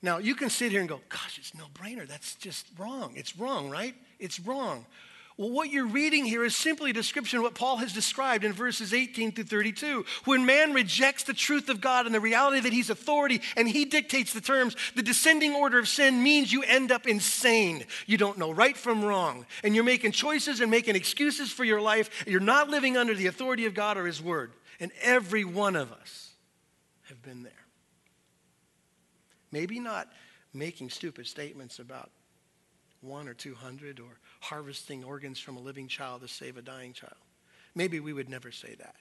[0.02, 2.08] Now, you can sit here and go, gosh, it's no brainer.
[2.08, 3.14] That's just wrong.
[3.16, 3.96] It's wrong, right?
[4.20, 4.86] It's wrong.
[5.40, 8.52] Well, what you're reading here is simply a description of what Paul has described in
[8.52, 10.06] verses 18 through 32.
[10.26, 13.86] When man rejects the truth of God and the reality that he's authority and he
[13.86, 17.86] dictates the terms, the descending order of sin means you end up insane.
[18.06, 19.46] You don't know right from wrong.
[19.64, 22.26] And you're making choices and making excuses for your life.
[22.28, 24.52] You're not living under the authority of God or his word.
[24.82, 26.32] And every one of us
[27.08, 27.54] have been there.
[29.52, 30.10] Maybe not
[30.54, 32.12] making stupid statements about
[33.02, 36.94] one or two hundred or harvesting organs from a living child to save a dying
[36.94, 37.14] child.
[37.76, 38.96] Maybe we would never say that.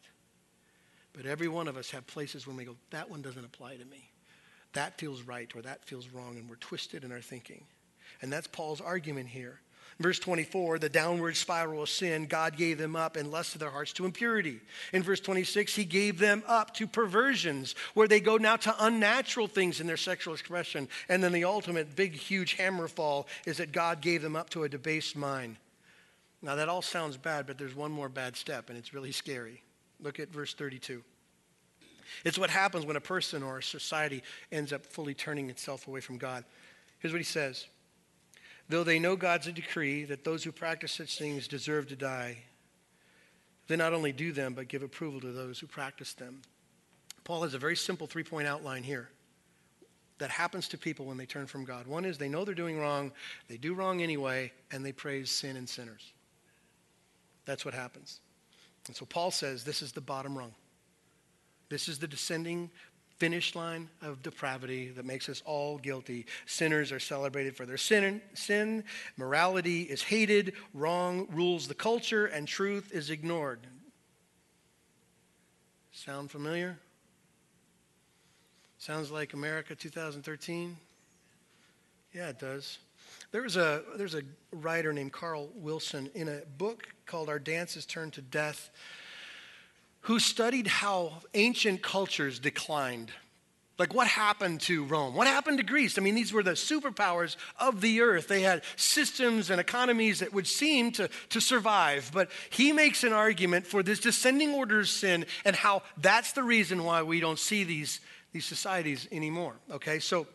[1.13, 3.85] But every one of us have places when we go, that one doesn't apply to
[3.85, 4.11] me.
[4.75, 7.65] That feels right or that feels wrong, and we're twisted in our thinking.
[8.23, 9.61] And that's Paul's argument here.
[10.01, 13.93] Verse 24, the downward spiral of sin, God gave them up and lusted their hearts
[13.95, 14.61] to impurity.
[14.93, 19.49] In verse 26, he gave them up to perversions, where they go now to unnatural
[19.49, 20.89] things in their sexual expression.
[21.09, 24.63] And then the ultimate big, huge hammer fall is that God gave them up to
[24.63, 25.57] a debased mind.
[26.43, 29.65] Now, that all sounds bad, but there's one more bad step, and it's really scary.
[30.01, 31.03] Look at verse 32.
[32.25, 36.01] It's what happens when a person or a society ends up fully turning itself away
[36.01, 36.45] from God.
[37.01, 37.67] Here's what he says
[38.69, 42.39] Though they know God's a decree that those who practice such things deserve to die,
[43.67, 46.43] they not only do them, but give approval to those who practice them.
[47.25, 49.11] Paul has a very simple three point outline here
[50.19, 51.87] that happens to people when they turn from God.
[51.87, 53.13] One is they know they're doing wrong,
[53.49, 56.13] they do wrong anyway, and they praise sin and sinners.
[57.45, 58.21] That's what happens.
[58.87, 60.55] And so Paul says this is the bottom rung.
[61.69, 62.71] This is the descending
[63.19, 66.27] finish line of depravity that makes us all guilty.
[66.47, 68.85] Sinners are celebrated for their sin, sin.
[69.17, 70.53] Morality is hated.
[70.73, 73.67] Wrong rules the culture, and truth is ignored.
[75.93, 76.79] Sound familiar?
[78.79, 80.77] Sounds like America 2013?
[82.15, 82.79] Yeah, it does.
[83.33, 87.85] There was a, there's a writer named Carl Wilson in a book called Our Dances
[87.85, 88.71] Turn to Death
[90.03, 93.11] who studied how ancient cultures declined.
[93.79, 95.15] Like, what happened to Rome?
[95.15, 95.99] What happened to Greece?
[95.99, 98.27] I mean, these were the superpowers of the earth.
[98.27, 102.11] They had systems and economies that would seem to, to survive.
[102.13, 106.43] But he makes an argument for this descending order of sin and how that's the
[106.43, 108.01] reason why we don't see these,
[108.33, 109.55] these societies anymore.
[109.71, 110.27] Okay, so,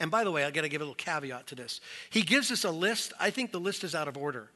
[0.00, 1.80] and by the way, I got to give a little caveat to this.
[2.10, 3.12] He gives us a list.
[3.20, 4.50] I think the list is out of order.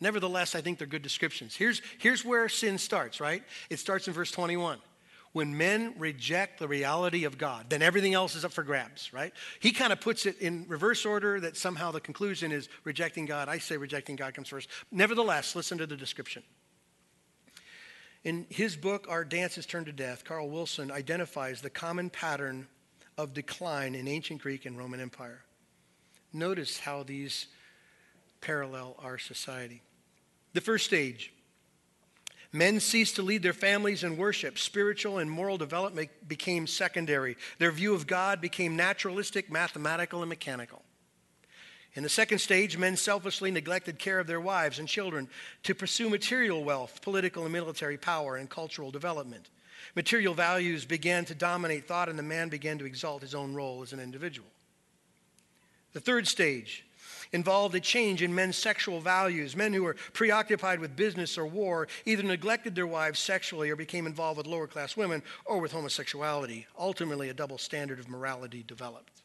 [0.00, 1.56] Nevertheless, I think they're good descriptions.
[1.56, 3.42] Here's, here's where sin starts, right?
[3.68, 4.78] It starts in verse 21.
[5.32, 9.32] When men reject the reality of God, then everything else is up for grabs, right?
[9.60, 13.48] He kind of puts it in reverse order that somehow the conclusion is rejecting God.
[13.48, 14.68] I say rejecting God comes first.
[14.90, 16.42] Nevertheless, listen to the description.
[18.24, 22.66] In his book, Our Dances Turn to Death, Carl Wilson identifies the common pattern
[23.16, 25.44] of decline in ancient Greek and Roman Empire.
[26.32, 27.46] Notice how these
[28.40, 29.82] parallel our society.
[30.52, 31.32] The first stage
[32.52, 34.58] men ceased to lead their families in worship.
[34.58, 37.36] Spiritual and moral development became secondary.
[37.58, 40.82] Their view of God became naturalistic, mathematical, and mechanical.
[41.94, 45.28] In the second stage, men selfishly neglected care of their wives and children
[45.64, 49.50] to pursue material wealth, political and military power, and cultural development.
[49.94, 53.82] Material values began to dominate thought, and the man began to exalt his own role
[53.82, 54.48] as an individual.
[55.92, 56.84] The third stage,
[57.32, 59.56] involved a change in men's sexual values.
[59.56, 64.06] Men who were preoccupied with business or war either neglected their wives sexually or became
[64.06, 66.66] involved with lower class women or with homosexuality.
[66.78, 69.22] Ultimately, a double standard of morality developed.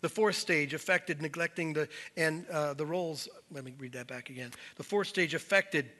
[0.00, 3.28] The fourth stage affected neglecting the and uh, the roles.
[3.52, 4.50] Let me read that back again.
[4.76, 5.90] The fourth stage affected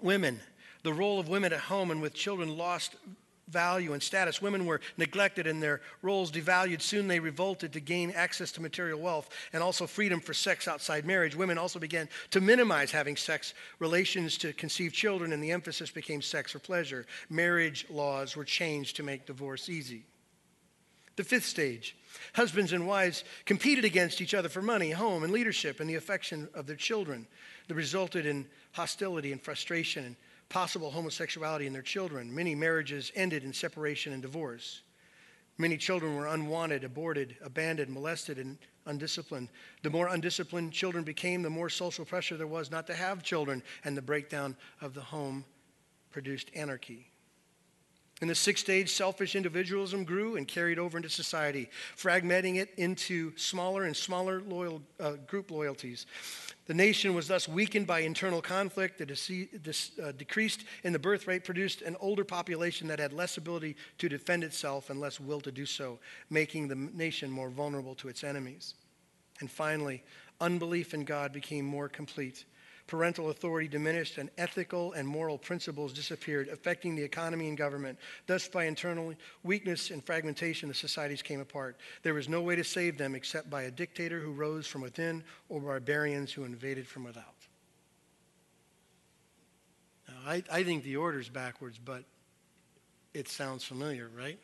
[0.00, 0.40] women.
[0.82, 2.96] The role of women at home and with children lost
[3.52, 4.42] value and status.
[4.42, 6.80] Women were neglected and their roles devalued.
[6.80, 11.04] Soon they revolted to gain access to material wealth and also freedom for sex outside
[11.04, 11.36] marriage.
[11.36, 16.22] Women also began to minimize having sex relations to conceive children, and the emphasis became
[16.22, 17.06] sex for pleasure.
[17.28, 20.04] Marriage laws were changed to make divorce easy.
[21.16, 21.94] The fifth stage
[22.34, 26.48] husbands and wives competed against each other for money, home, and leadership and the affection
[26.54, 27.26] of their children.
[27.68, 30.16] That resulted in hostility and frustration and
[30.52, 32.32] possible homosexuality in their children.
[32.32, 34.82] Many marriages ended in separation and divorce.
[35.56, 39.48] Many children were unwanted, aborted, abandoned, molested, and undisciplined.
[39.82, 43.62] The more undisciplined children became, the more social pressure there was not to have children,
[43.82, 45.46] and the breakdown of the home
[46.10, 47.11] produced anarchy.
[48.22, 53.36] In the sixth stage, selfish individualism grew and carried over into society, fragmenting it into
[53.36, 56.06] smaller and smaller loyal, uh, group loyalties.
[56.66, 58.98] The nation was thus weakened by internal conflict.
[58.98, 63.38] The dece- uh, decreased in the birth rate produced an older population that had less
[63.38, 65.98] ability to defend itself and less will to do so,
[66.30, 68.74] making the nation more vulnerable to its enemies.
[69.40, 70.04] And finally,
[70.40, 72.44] unbelief in God became more complete
[72.92, 77.98] parental authority diminished, and ethical and moral principles disappeared, affecting the economy and government.
[78.26, 81.78] Thus, by internal weakness and fragmentation, the societies came apart.
[82.02, 85.24] There was no way to save them except by a dictator who rose from within
[85.48, 87.24] or barbarians who invaded from without.
[90.06, 92.04] Now, I, I think the order's backwards, but
[93.14, 94.38] it sounds familiar, right?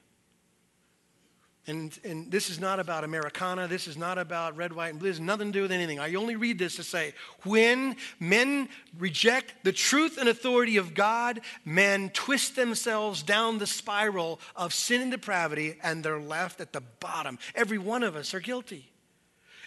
[1.68, 3.68] And, and this is not about Americana.
[3.68, 5.10] This is not about red, white, and blue.
[5.10, 6.00] This nothing to do with anything.
[6.00, 7.12] I only read this to say
[7.44, 14.40] when men reject the truth and authority of God, men twist themselves down the spiral
[14.56, 17.38] of sin and depravity, and they're left at the bottom.
[17.54, 18.90] Every one of us are guilty.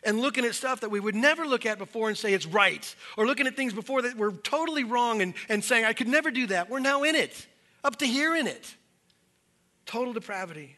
[0.04, 2.96] and looking at stuff that we would never look at before and say it's right,
[3.18, 6.32] or looking at things before that were totally wrong and, and saying, I could never
[6.32, 6.70] do that.
[6.70, 7.48] We're now in it,
[7.84, 8.76] up to here in it.
[9.86, 10.78] Total depravity.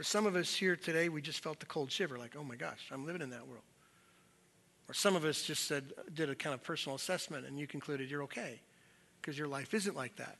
[0.00, 2.56] For some of us here today, we just felt the cold shiver, like, oh my
[2.56, 3.64] gosh, I'm living in that world.
[4.88, 8.10] Or some of us just said, did a kind of personal assessment and you concluded
[8.10, 8.62] you're okay
[9.20, 10.38] because your life isn't like that.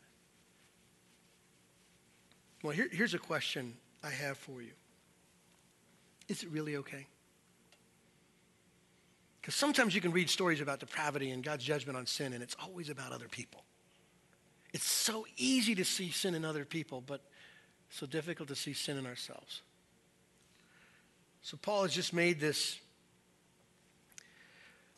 [2.62, 4.72] Well, here, here's a question I have for you
[6.26, 7.06] Is it really okay?
[9.42, 12.56] Because sometimes you can read stories about depravity and God's judgment on sin, and it's
[12.62, 13.62] always about other people.
[14.72, 17.20] It's so easy to see sin in other people, but
[17.90, 19.62] so difficult to see sin in ourselves.
[21.42, 22.78] So Paul has just made this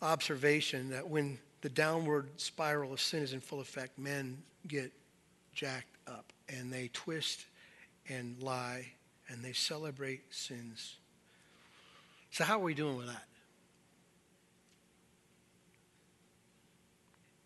[0.01, 4.93] observation that when the downward spiral of sin is in full effect, men get
[5.55, 7.47] jacked up and they twist
[8.09, 8.87] and lie
[9.29, 10.97] and they celebrate sins.
[12.33, 13.25] So, how are we doing with that?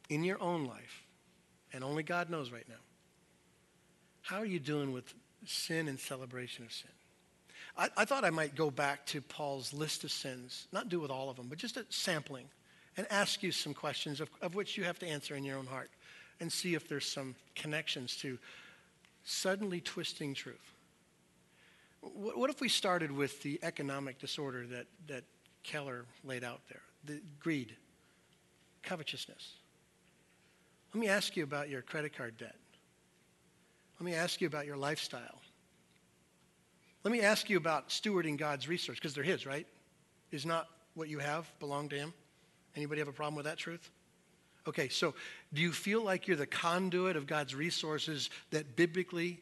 [0.09, 1.03] In your own life,
[1.73, 2.77] and only God knows right now,
[4.23, 5.13] how are you doing with
[5.47, 6.91] sin and celebration of sin?
[7.77, 11.11] I, I thought I might go back to Paul's list of sins, not do with
[11.11, 12.47] all of them, but just a sampling,
[12.97, 15.67] and ask you some questions of, of which you have to answer in your own
[15.67, 15.91] heart
[16.41, 18.39] and see if there's some connections to
[19.25, 20.73] suddenly twisting truth.
[22.01, 25.25] What, what if we started with the economic disorder that, that
[25.63, 26.83] Keller laid out there?
[27.05, 27.75] The greed,
[28.83, 29.55] covetousness.
[30.95, 32.57] Let me ask you about your credit card debt.
[33.99, 35.41] Let me ask you about your lifestyle.
[37.05, 39.67] Let me ask you about stewarding God's resource, because they're His, right?
[40.33, 42.13] Is not what you have belong to Him?
[42.75, 43.91] Anybody have a problem with that truth?
[44.67, 45.15] Okay, so
[45.55, 49.41] do you feel like you're the conduit of God's resources that biblically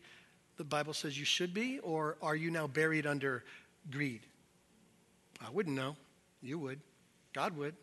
[0.56, 3.42] the Bible says you should be, or are you now buried under
[3.90, 4.20] greed?
[5.44, 5.96] I wouldn't know.
[6.42, 6.80] You would.
[7.32, 7.74] God would.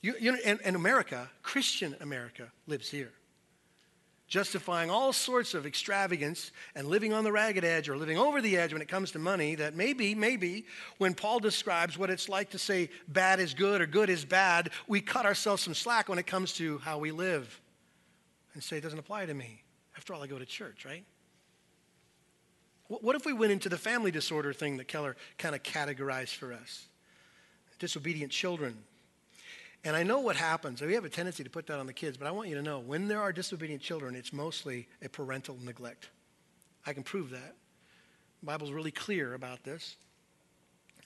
[0.00, 3.12] You, you know, and, and America, Christian America, lives here
[4.30, 8.56] justifying all sorts of extravagance and living on the ragged edge or living over the
[8.56, 10.64] edge when it comes to money that maybe, maybe
[10.98, 14.70] when Paul describes what it's like to say bad is good or good is bad,
[14.86, 17.60] we cut ourselves some slack when it comes to how we live
[18.54, 19.64] and say it doesn't apply to me.
[19.96, 21.04] After all, I go to church, right?
[22.86, 26.52] What if we went into the family disorder thing that Keller kind of categorized for
[26.52, 26.86] us?
[27.78, 28.76] Disobedient children,
[29.84, 30.82] and I know what happens.
[30.82, 32.62] We have a tendency to put that on the kids, but I want you to
[32.62, 36.10] know when there are disobedient children, it's mostly a parental neglect.
[36.86, 37.54] I can prove that.
[38.40, 39.96] The Bible's really clear about this.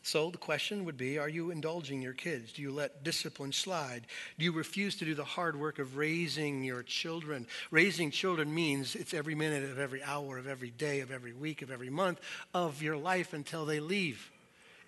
[0.02, 2.52] So the question would be Are you indulging your kids?
[2.52, 4.06] Do you let discipline slide?
[4.38, 7.46] Do you refuse to do the hard work of raising your children?
[7.70, 11.62] Raising children means it's every minute of every hour of every day, of every week,
[11.62, 12.20] of every month
[12.52, 14.30] of your life until they leave.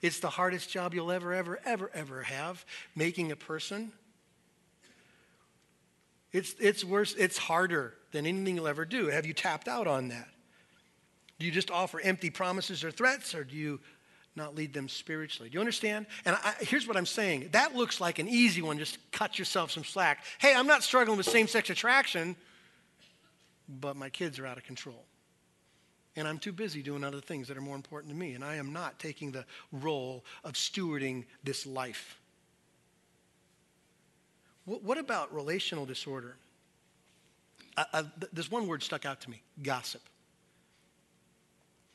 [0.02, 3.92] It's the hardest job you'll ever, ever, ever, ever have, making a person.
[6.32, 9.06] It's, it's worse, it's harder than anything you'll ever do.
[9.06, 10.28] Have you tapped out on that?
[11.38, 13.80] Do you just offer empty promises or threats, or do you
[14.34, 15.48] not lead them spiritually?
[15.48, 16.06] Do you understand?
[16.24, 19.70] And I, here's what I'm saying that looks like an easy one, just cut yourself
[19.70, 20.24] some slack.
[20.38, 22.36] Hey, I'm not struggling with same sex attraction,
[23.68, 25.04] but my kids are out of control
[26.16, 28.56] and I'm too busy doing other things that are more important to me, and I
[28.56, 32.18] am not taking the role of stewarding this life.
[34.64, 36.36] What about relational disorder?
[37.76, 40.02] I, I, there's one word stuck out to me gossip.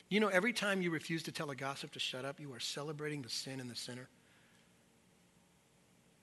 [0.07, 2.60] You know, every time you refuse to tell a gossip to shut up, you are
[2.60, 4.07] celebrating the sin and the sinner.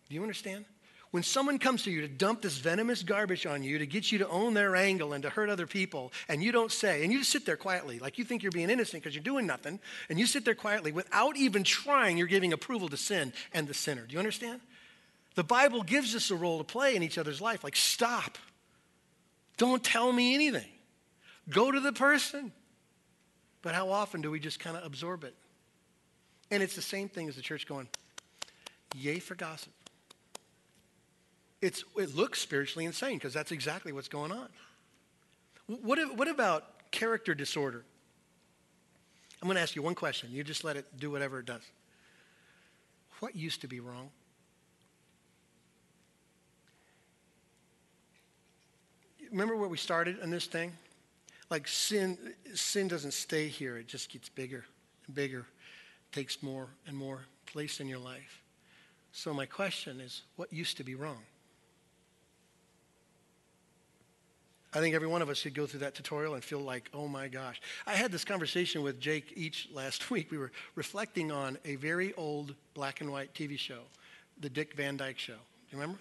[0.08, 0.64] Do you understand?
[1.10, 4.18] When someone comes to you to dump this venomous garbage on you to get you
[4.18, 7.20] to own their angle and to hurt other people, and you don't say, and you
[7.20, 10.18] just sit there quietly, like you think you're being innocent because you're doing nothing, and
[10.18, 14.02] you sit there quietly without even trying, you're giving approval to sin and the sinner.
[14.06, 14.60] Do you understand?
[15.34, 17.62] The Bible gives us a role to play in each other's life.
[17.62, 18.36] Like, stop.
[19.56, 20.68] Don't tell me anything.
[21.48, 22.52] Go to the person.
[23.62, 25.34] But how often do we just kind of absorb it?
[26.50, 27.88] And it's the same thing as the church going,
[28.94, 29.72] yay for gossip.
[31.60, 34.48] It's, it looks spiritually insane because that's exactly what's going on.
[35.66, 37.84] What, what about character disorder?
[39.42, 40.30] I'm going to ask you one question.
[40.32, 41.62] You just let it do whatever it does.
[43.20, 44.10] What used to be wrong?
[49.30, 50.72] Remember where we started on this thing?
[51.50, 52.16] Like sin,
[52.54, 53.76] sin doesn't stay here.
[53.76, 54.64] It just gets bigger
[55.06, 58.42] and bigger, it takes more and more place in your life.
[59.12, 61.22] So my question is, what used to be wrong?
[64.74, 67.08] I think every one of us could go through that tutorial and feel like, oh
[67.08, 67.60] my gosh.
[67.86, 70.30] I had this conversation with Jake each last week.
[70.30, 73.80] We were reflecting on a very old black and white TV show,
[74.40, 75.32] The Dick Van Dyke Show.
[75.32, 75.98] Do you remember?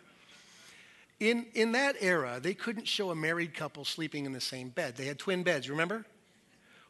[1.19, 4.97] In, in that era, they couldn't show a married couple sleeping in the same bed.
[4.97, 6.05] They had twin beds, remember?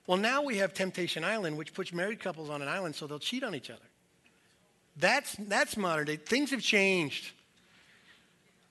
[0.06, 3.20] Well, now we have Temptation Island, which puts married couples on an island so they'll
[3.20, 3.80] cheat on each other.
[4.98, 6.16] That's, that's modern day.
[6.16, 7.32] Things have changed.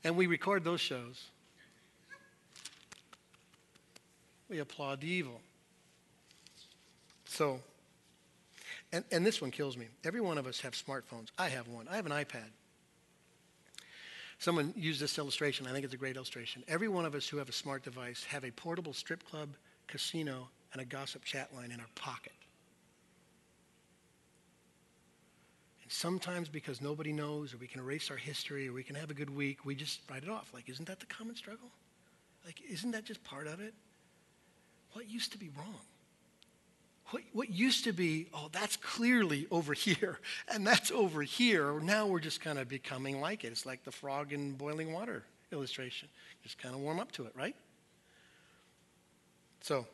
[0.03, 1.31] And we record those shows.
[4.49, 5.41] We applaud the evil.
[7.25, 7.61] So,
[8.93, 9.87] and, and this one kills me.
[10.05, 11.29] Every one of us have smartphones.
[11.39, 11.89] I have one.
[11.89, 12.51] I have an iPad.
[14.39, 15.67] Someone used this illustration.
[15.67, 16.63] I think it's a great illustration.
[16.69, 19.49] Every one of us who have a smart device have a portable strip club,
[19.87, 22.33] casino, and a gossip chat line in our pocket.
[25.83, 29.11] And sometimes because nobody knows, or we can erase our history, or we can have
[29.11, 30.51] a good week, we just write it off.
[30.53, 31.69] Like, isn't that the common struggle?
[32.45, 33.73] Like, isn't that just part of it?
[34.97, 35.75] What used to be wrong?
[37.11, 42.07] What, what used to be, oh, that's clearly over here, and that's over here, now
[42.07, 43.49] we're just kind of becoming like it.
[43.49, 45.23] It's like the frog in boiling water
[45.53, 46.09] illustration.
[46.43, 47.55] Just kind of warm up to it, right?
[49.61, 49.87] So,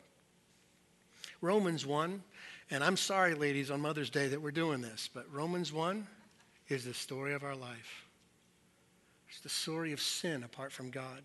[1.40, 2.22] Romans 1,
[2.70, 6.06] and I'm sorry, ladies, on Mother's Day that we're doing this, but Romans 1
[6.68, 8.04] is the story of our life.
[9.28, 11.22] It's the story of sin apart from God.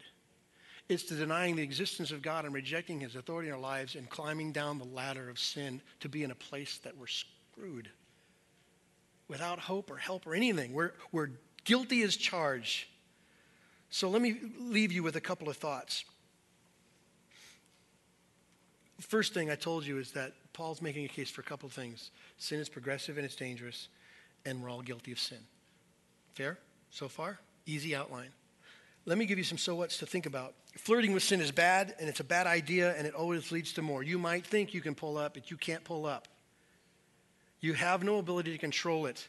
[0.90, 4.10] It's the denying the existence of God and rejecting his authority in our lives and
[4.10, 7.90] climbing down the ladder of sin to be in a place that we're screwed
[9.28, 10.72] without hope or help or anything.
[10.72, 11.32] We're, we're
[11.66, 12.86] guilty as charged.
[13.90, 16.06] So let me leave you with a couple of thoughts.
[19.02, 21.74] First thing I told you is that Paul's making a case for a couple of
[21.74, 22.12] things.
[22.38, 23.90] Sin is progressive and it's dangerous,
[24.46, 25.38] and we're all guilty of sin.
[26.34, 26.58] Fair
[26.90, 27.40] so far?
[27.66, 28.30] Easy outline.
[29.08, 30.54] Let me give you some so what's to think about.
[30.76, 33.82] Flirting with sin is bad, and it's a bad idea, and it always leads to
[33.82, 34.04] more.
[34.04, 36.28] You might think you can pull up, but you can't pull up.
[37.62, 39.26] You have no ability to control it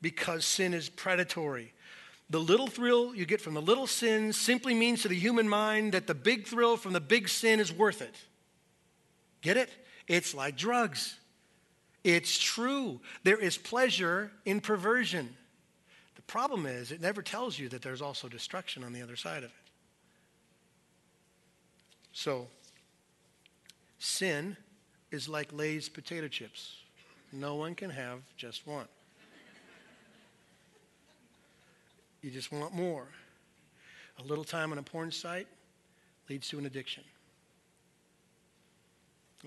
[0.00, 1.74] because sin is predatory.
[2.30, 5.92] The little thrill you get from the little sin simply means to the human mind
[5.92, 8.14] that the big thrill from the big sin is worth it.
[9.42, 9.68] Get it?
[10.06, 11.14] It's like drugs.
[12.04, 13.02] It's true.
[13.22, 15.36] There is pleasure in perversion.
[16.28, 19.44] Problem is, it never tells you that there's also destruction on the other side of
[19.44, 19.70] it.
[22.12, 22.48] So,
[23.98, 24.56] sin
[25.10, 26.76] is like Lay's potato chips.
[27.32, 28.86] No one can have just one.
[32.20, 33.06] You just want more.
[34.18, 35.46] A little time on a porn site
[36.28, 37.04] leads to an addiction.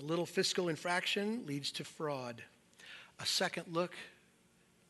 [0.02, 2.42] A little fiscal infraction leads to fraud.
[3.20, 3.94] A second look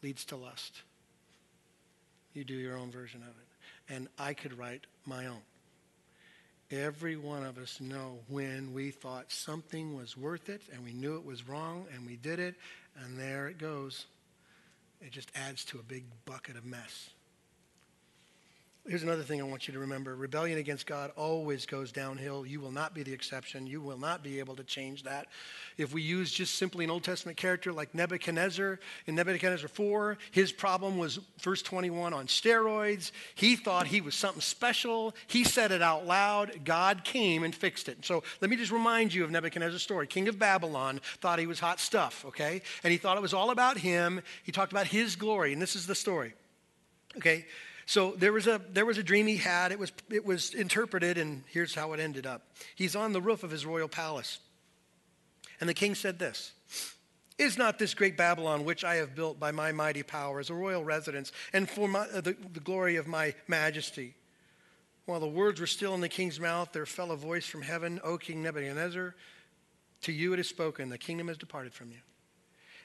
[0.02, 0.84] leads to lust.
[2.34, 3.94] You do your own version of it.
[3.94, 5.42] And I could write my own.
[6.72, 11.18] Every one of us know when we thought something was worth it and we knew
[11.18, 12.56] it was wrong and we did it,
[12.96, 14.06] and there it goes.
[15.02, 17.10] It just adds to a big bucket of mess.
[18.88, 22.48] Here's another thing I want you to remember rebellion against God always goes downhill.
[22.48, 23.68] You will not be the exception.
[23.68, 25.28] You will not be able to change that.
[25.78, 30.52] If we use just simply an Old Testament character like Nebuchadnezzar, in Nebuchadnezzar 4, his
[30.52, 33.12] problem was verse 21 on steroids.
[33.36, 35.14] He thought he was something special.
[35.28, 36.66] He said it out loud.
[36.66, 38.04] God came and fixed it.
[38.04, 40.08] So let me just remind you of Nebuchadnezzar's story.
[40.08, 42.64] King of Babylon thought he was hot stuff, okay?
[42.84, 44.22] And he thought it was all about him.
[44.42, 46.34] He talked about his glory, and this is the story,
[47.16, 47.46] okay?
[47.86, 49.72] So there was a there was a dream he had.
[49.72, 52.44] It was it was interpreted, and here's how it ended up.
[52.76, 54.40] He's on the roof of his royal palace,
[55.60, 56.54] and the king said this.
[57.38, 60.54] Is not this great Babylon, which I have built by my mighty power, as a
[60.54, 64.14] royal residence, and for my, uh, the, the glory of my majesty?
[65.06, 68.00] While the words were still in the king's mouth, there fell a voice from heaven,
[68.04, 69.16] O King Nebuchadnezzar,
[70.04, 71.98] to you it is spoken, the kingdom has departed from you.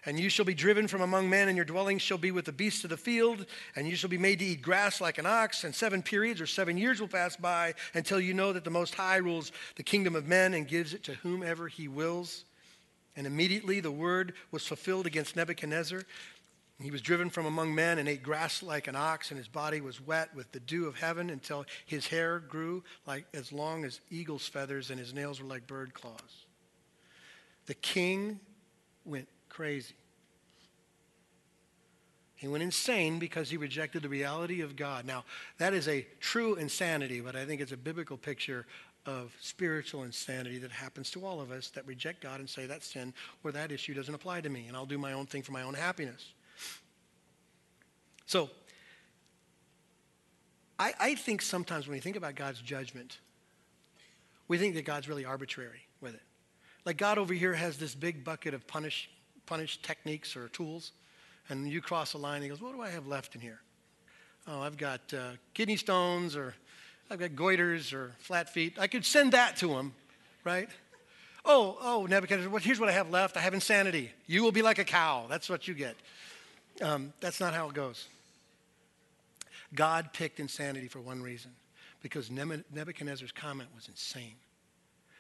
[0.07, 2.53] And you shall be driven from among men, and your dwelling shall be with the
[2.53, 3.45] beasts of the field,
[3.75, 5.65] and you shall be made to eat grass like an ox.
[5.65, 8.95] And seven periods or seven years will pass by until you know that the Most
[8.95, 12.45] High rules the kingdom of men and gives it to whomever he wills.
[13.17, 16.05] And immediately the word was fulfilled against Nebuchadnezzar.
[16.81, 19.81] He was driven from among men and ate grass like an ox, and his body
[19.81, 24.01] was wet with the dew of heaven until his hair grew like as long as
[24.11, 26.45] eagle's feathers, and his nails were like bird claws.
[27.65, 28.39] The king
[29.07, 29.27] went
[29.57, 29.95] crazy.
[32.35, 35.07] He went insane because he rejected the reality of God.
[35.07, 35.25] Now,
[35.57, 38.67] that is a true insanity, but I think it's a biblical picture
[39.07, 42.85] of spiritual insanity that happens to all of us that reject God and say that
[42.85, 45.53] sin or that issue doesn't apply to me and I'll do my own thing for
[45.53, 46.35] my own happiness.
[48.27, 48.51] So,
[50.79, 53.21] I, I think sometimes when we think about God's judgment,
[54.49, 56.23] we think that God's really arbitrary with it.
[56.85, 59.09] Like God over here has this big bucket of punish,
[59.47, 60.93] punish techniques or tools,
[61.49, 63.61] and you cross a line, he goes, What do I have left in here?
[64.49, 66.55] Oh, I've got uh, kidney stones, or
[67.11, 68.79] I've got goiters, or flat feet.
[68.79, 69.93] I could send that to him,
[70.45, 70.69] right?
[71.45, 73.37] Oh, oh, Nebuchadnezzar, well, here's what I have left.
[73.37, 74.11] I have insanity.
[74.27, 75.27] You will be like a cow.
[75.29, 75.97] That's what you get.
[76.83, 78.09] Um, that's not how it goes.
[79.75, 81.53] God picked insanity for one reason
[82.03, 84.35] because Nebuchadnezzar's comment was insane.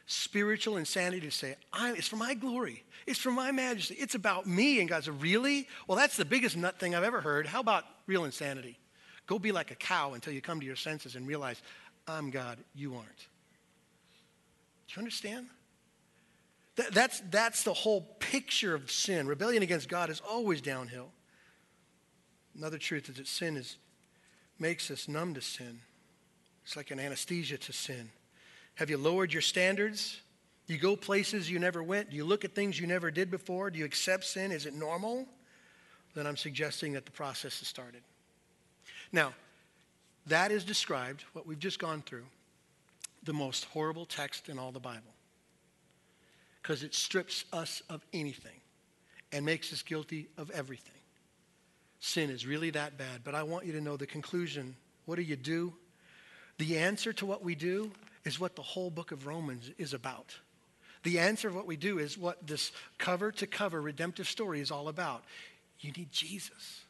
[0.06, 4.80] Spiritual insanity to say, it's for my glory, it's for my majesty, it's about me.
[4.80, 5.66] And God said, Really?
[5.88, 7.46] Well, that's the biggest nut thing I've ever heard.
[7.46, 8.78] How about real insanity?
[9.26, 11.60] Go be like a cow until you come to your senses and realize,
[12.06, 13.18] I'm God, you aren't.
[14.86, 15.46] Do you understand?
[16.76, 19.26] That, that's, that's the whole picture of sin.
[19.26, 21.08] Rebellion against God is always downhill.
[22.56, 23.76] Another truth is that sin is,
[24.58, 25.80] makes us numb to sin.
[26.64, 28.10] It's like an anesthesia to sin.
[28.76, 30.20] Have you lowered your standards?
[30.66, 32.10] Do you go places you never went?
[32.10, 33.70] Do you look at things you never did before?
[33.70, 34.52] Do you accept sin?
[34.52, 35.26] Is it normal?
[36.14, 38.02] Then I'm suggesting that the process has started.
[39.12, 39.34] Now,
[40.26, 42.24] that is described, what we've just gone through,
[43.22, 45.12] the most horrible text in all the Bible
[46.66, 48.60] because it strips us of anything
[49.30, 50.98] and makes us guilty of everything.
[52.00, 53.20] Sin is really that bad.
[53.22, 54.74] But I want you to know the conclusion.
[55.04, 55.72] What do you do?
[56.58, 57.92] The answer to what we do
[58.26, 60.34] is what the whole book of Romans is about.
[61.04, 64.72] The answer of what we do is what this cover to cover redemptive story is
[64.72, 65.22] all about.
[65.78, 66.82] You need Jesus.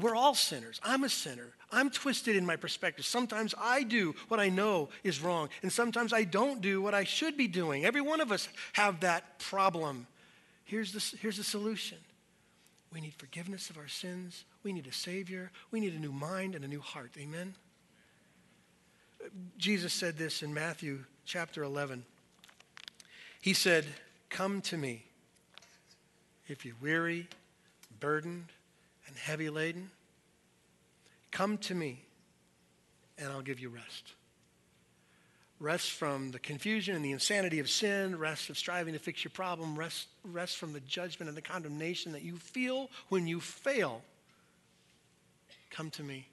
[0.00, 0.80] We're all sinners.
[0.82, 1.48] I'm a sinner.
[1.72, 3.04] I'm twisted in my perspective.
[3.04, 7.04] Sometimes I do what I know is wrong, and sometimes I don't do what I
[7.04, 7.84] should be doing.
[7.84, 10.06] Every one of us have that problem.
[10.64, 11.98] Here's the, here's the solution.
[12.92, 14.44] We need forgiveness of our sins.
[14.62, 15.50] We need a Savior.
[15.72, 17.10] We need a new mind and a new heart.
[17.18, 17.54] Amen?
[19.58, 22.04] Jesus said this in Matthew chapter 11.
[23.40, 23.84] He said,
[24.28, 25.04] Come to me
[26.50, 27.28] if you're weary,
[28.00, 28.46] burdened,
[29.06, 29.90] and heavy laden,
[31.30, 32.04] come to me
[33.18, 34.14] and I'll give you rest.
[35.60, 39.30] Rest from the confusion and the insanity of sin, rest of striving to fix your
[39.30, 44.02] problem, rest, rest from the judgment and the condemnation that you feel when you fail.
[45.70, 46.26] Come to me.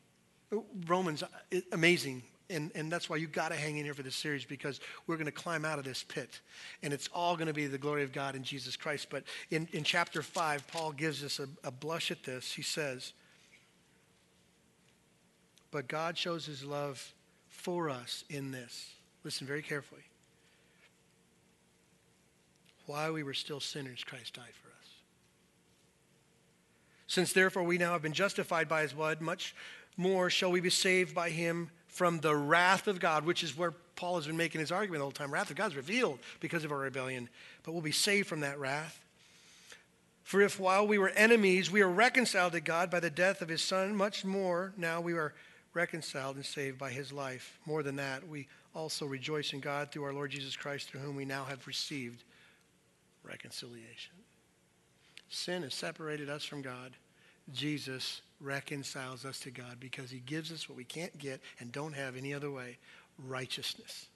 [0.87, 4.15] Romans, uh, amazing and, and that's why you got to hang in here for this
[4.15, 6.39] series because we're going to climb out of this pit.
[6.81, 9.07] And it's all going to be the glory of God in Jesus Christ.
[9.09, 12.53] But in, in chapter 5, Paul gives us a, a blush at this.
[12.53, 13.13] He says,
[15.71, 17.13] But God shows his love
[17.49, 18.91] for us in this.
[19.25, 20.03] Listen very carefully.
[22.85, 24.87] While we were still sinners, Christ died for us.
[27.07, 29.53] Since therefore we now have been justified by his blood, much
[29.97, 33.71] more shall we be saved by him from the wrath of God, which is where
[33.95, 35.33] Paul has been making his argument the whole time.
[35.33, 37.27] Wrath of God is revealed because of our rebellion,
[37.63, 39.03] but we'll be saved from that wrath.
[40.23, 43.49] For if while we were enemies, we are reconciled to God by the death of
[43.49, 45.33] his Son, much more now we are
[45.73, 47.57] reconciled and saved by his life.
[47.65, 51.15] More than that, we also rejoice in God through our Lord Jesus Christ, through whom
[51.15, 52.23] we now have received
[53.23, 54.13] reconciliation.
[55.29, 56.91] Sin has separated us from God.
[57.53, 61.93] Jesus reconciles us to God because he gives us what we can't get and don't
[61.93, 62.77] have any other way
[63.25, 64.07] righteousness.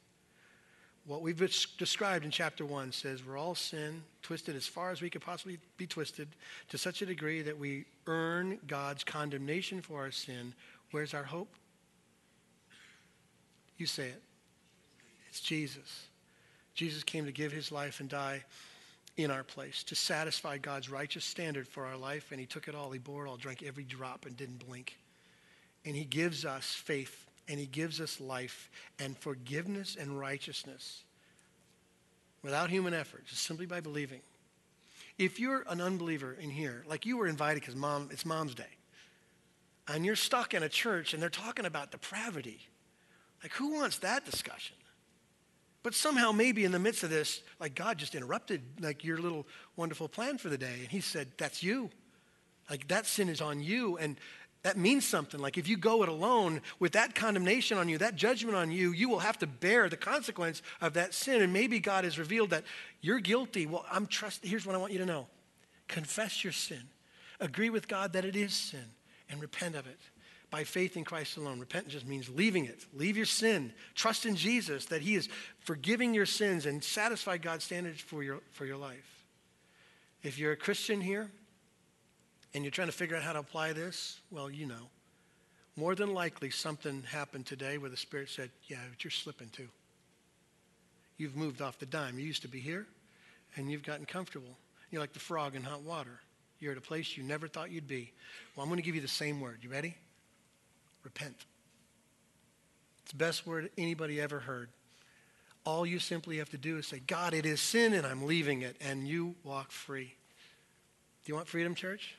[1.07, 1.38] What we've
[1.77, 5.57] described in chapter 1 says we're all sin, twisted as far as we could possibly
[5.77, 6.27] be twisted,
[6.69, 10.53] to such a degree that we earn God's condemnation for our sin.
[10.91, 11.49] Where's our hope?
[13.77, 14.21] You say it.
[15.29, 16.05] It's Jesus.
[16.75, 18.43] Jesus came to give his life and die
[19.18, 22.32] in our place to satisfy God's righteous standard for our life.
[22.32, 22.91] And he took it all.
[22.91, 24.97] He bore it all, drank every drop, and didn't blink.
[25.86, 31.03] And he gives us faith and he gives us life and forgiveness and righteousness
[32.43, 34.22] without human effort, just simply by believing.
[35.18, 38.64] If you're an unbeliever in here, like you were invited because mom, it's mom's day,
[39.88, 42.59] and you're stuck in a church and they're talking about depravity,
[43.43, 44.76] like who wants that discussion?
[45.84, 49.47] But somehow, maybe in the midst of this, like God just interrupted like your little
[49.75, 50.79] wonderful plan for the day.
[50.82, 51.89] And he said, That's you.
[52.69, 53.97] Like that sin is on you.
[53.97, 54.17] And
[54.63, 55.39] that means something.
[55.39, 58.91] Like if you go it alone with that condemnation on you, that judgment on you,
[58.91, 61.41] you will have to bear the consequence of that sin.
[61.41, 62.63] And maybe God has revealed that
[63.01, 63.65] you're guilty.
[63.65, 64.45] Well, I'm trust.
[64.45, 65.27] Here's what I want you to know
[65.88, 66.84] confess your sin,
[67.39, 68.86] agree with God that it is sin,
[69.29, 69.99] and repent of it
[70.52, 71.60] by faith in Christ alone.
[71.60, 72.86] Repentance just means leaving it.
[72.93, 73.72] Leave your sin.
[73.95, 75.30] Trust in Jesus that He is
[75.62, 79.24] forgiving your sins and satisfy God's standards for your, for your life.
[80.24, 81.32] If you're a Christian here
[82.54, 84.89] and you're trying to figure out how to apply this, well, you know.
[85.78, 89.70] More than likely, something happened today where the Spirit said, Yeah, but you're slipping too.
[91.18, 92.20] You've moved off the dime.
[92.20, 92.86] You used to be here,
[93.56, 94.58] and you've gotten comfortable.
[94.91, 96.20] You're like the frog in hot water.
[96.60, 98.12] You're at a place you never thought you'd be.
[98.56, 99.60] Well, I'm going to give you the same word.
[99.62, 99.95] You ready?
[101.04, 101.36] Repent.
[103.04, 104.70] It's the best word anybody ever heard.
[105.66, 108.62] All you simply have to do is say, God, it is sin and I'm leaving
[108.62, 110.16] it, and you walk free.
[111.24, 112.16] Do you want freedom, church?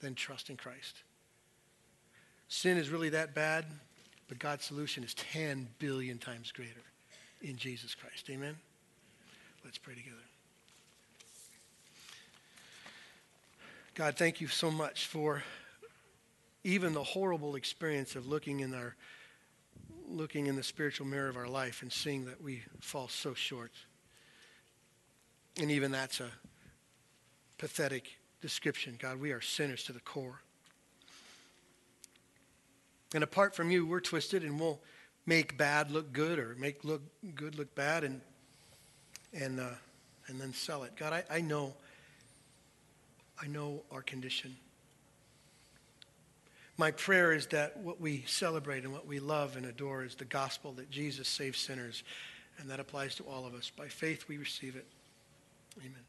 [0.00, 1.02] Then trust in Christ.
[2.48, 3.66] Sin is really that bad,
[4.28, 6.84] but God's solution is 10 billion times greater
[7.42, 8.30] in Jesus Christ.
[8.30, 8.56] Amen?
[9.64, 10.16] Let's pray together.
[13.94, 15.42] God, thank you so much for
[16.66, 18.96] even the horrible experience of looking in our
[20.08, 23.70] looking in the spiritual mirror of our life and seeing that we fall so short.
[25.60, 26.30] And even that's a
[27.56, 28.96] pathetic description.
[28.98, 30.40] God, we are sinners to the core.
[33.14, 34.80] And apart from you, we're twisted and we'll
[35.24, 37.02] make bad look good or make look
[37.36, 38.20] good look bad and
[39.32, 39.70] and uh,
[40.26, 40.96] and then sell it.
[40.96, 41.74] God, I, I know
[43.40, 44.56] I know our condition.
[46.78, 50.26] My prayer is that what we celebrate and what we love and adore is the
[50.26, 52.04] gospel that Jesus saves sinners,
[52.58, 53.70] and that applies to all of us.
[53.74, 54.86] By faith, we receive it.
[55.78, 56.04] Amen.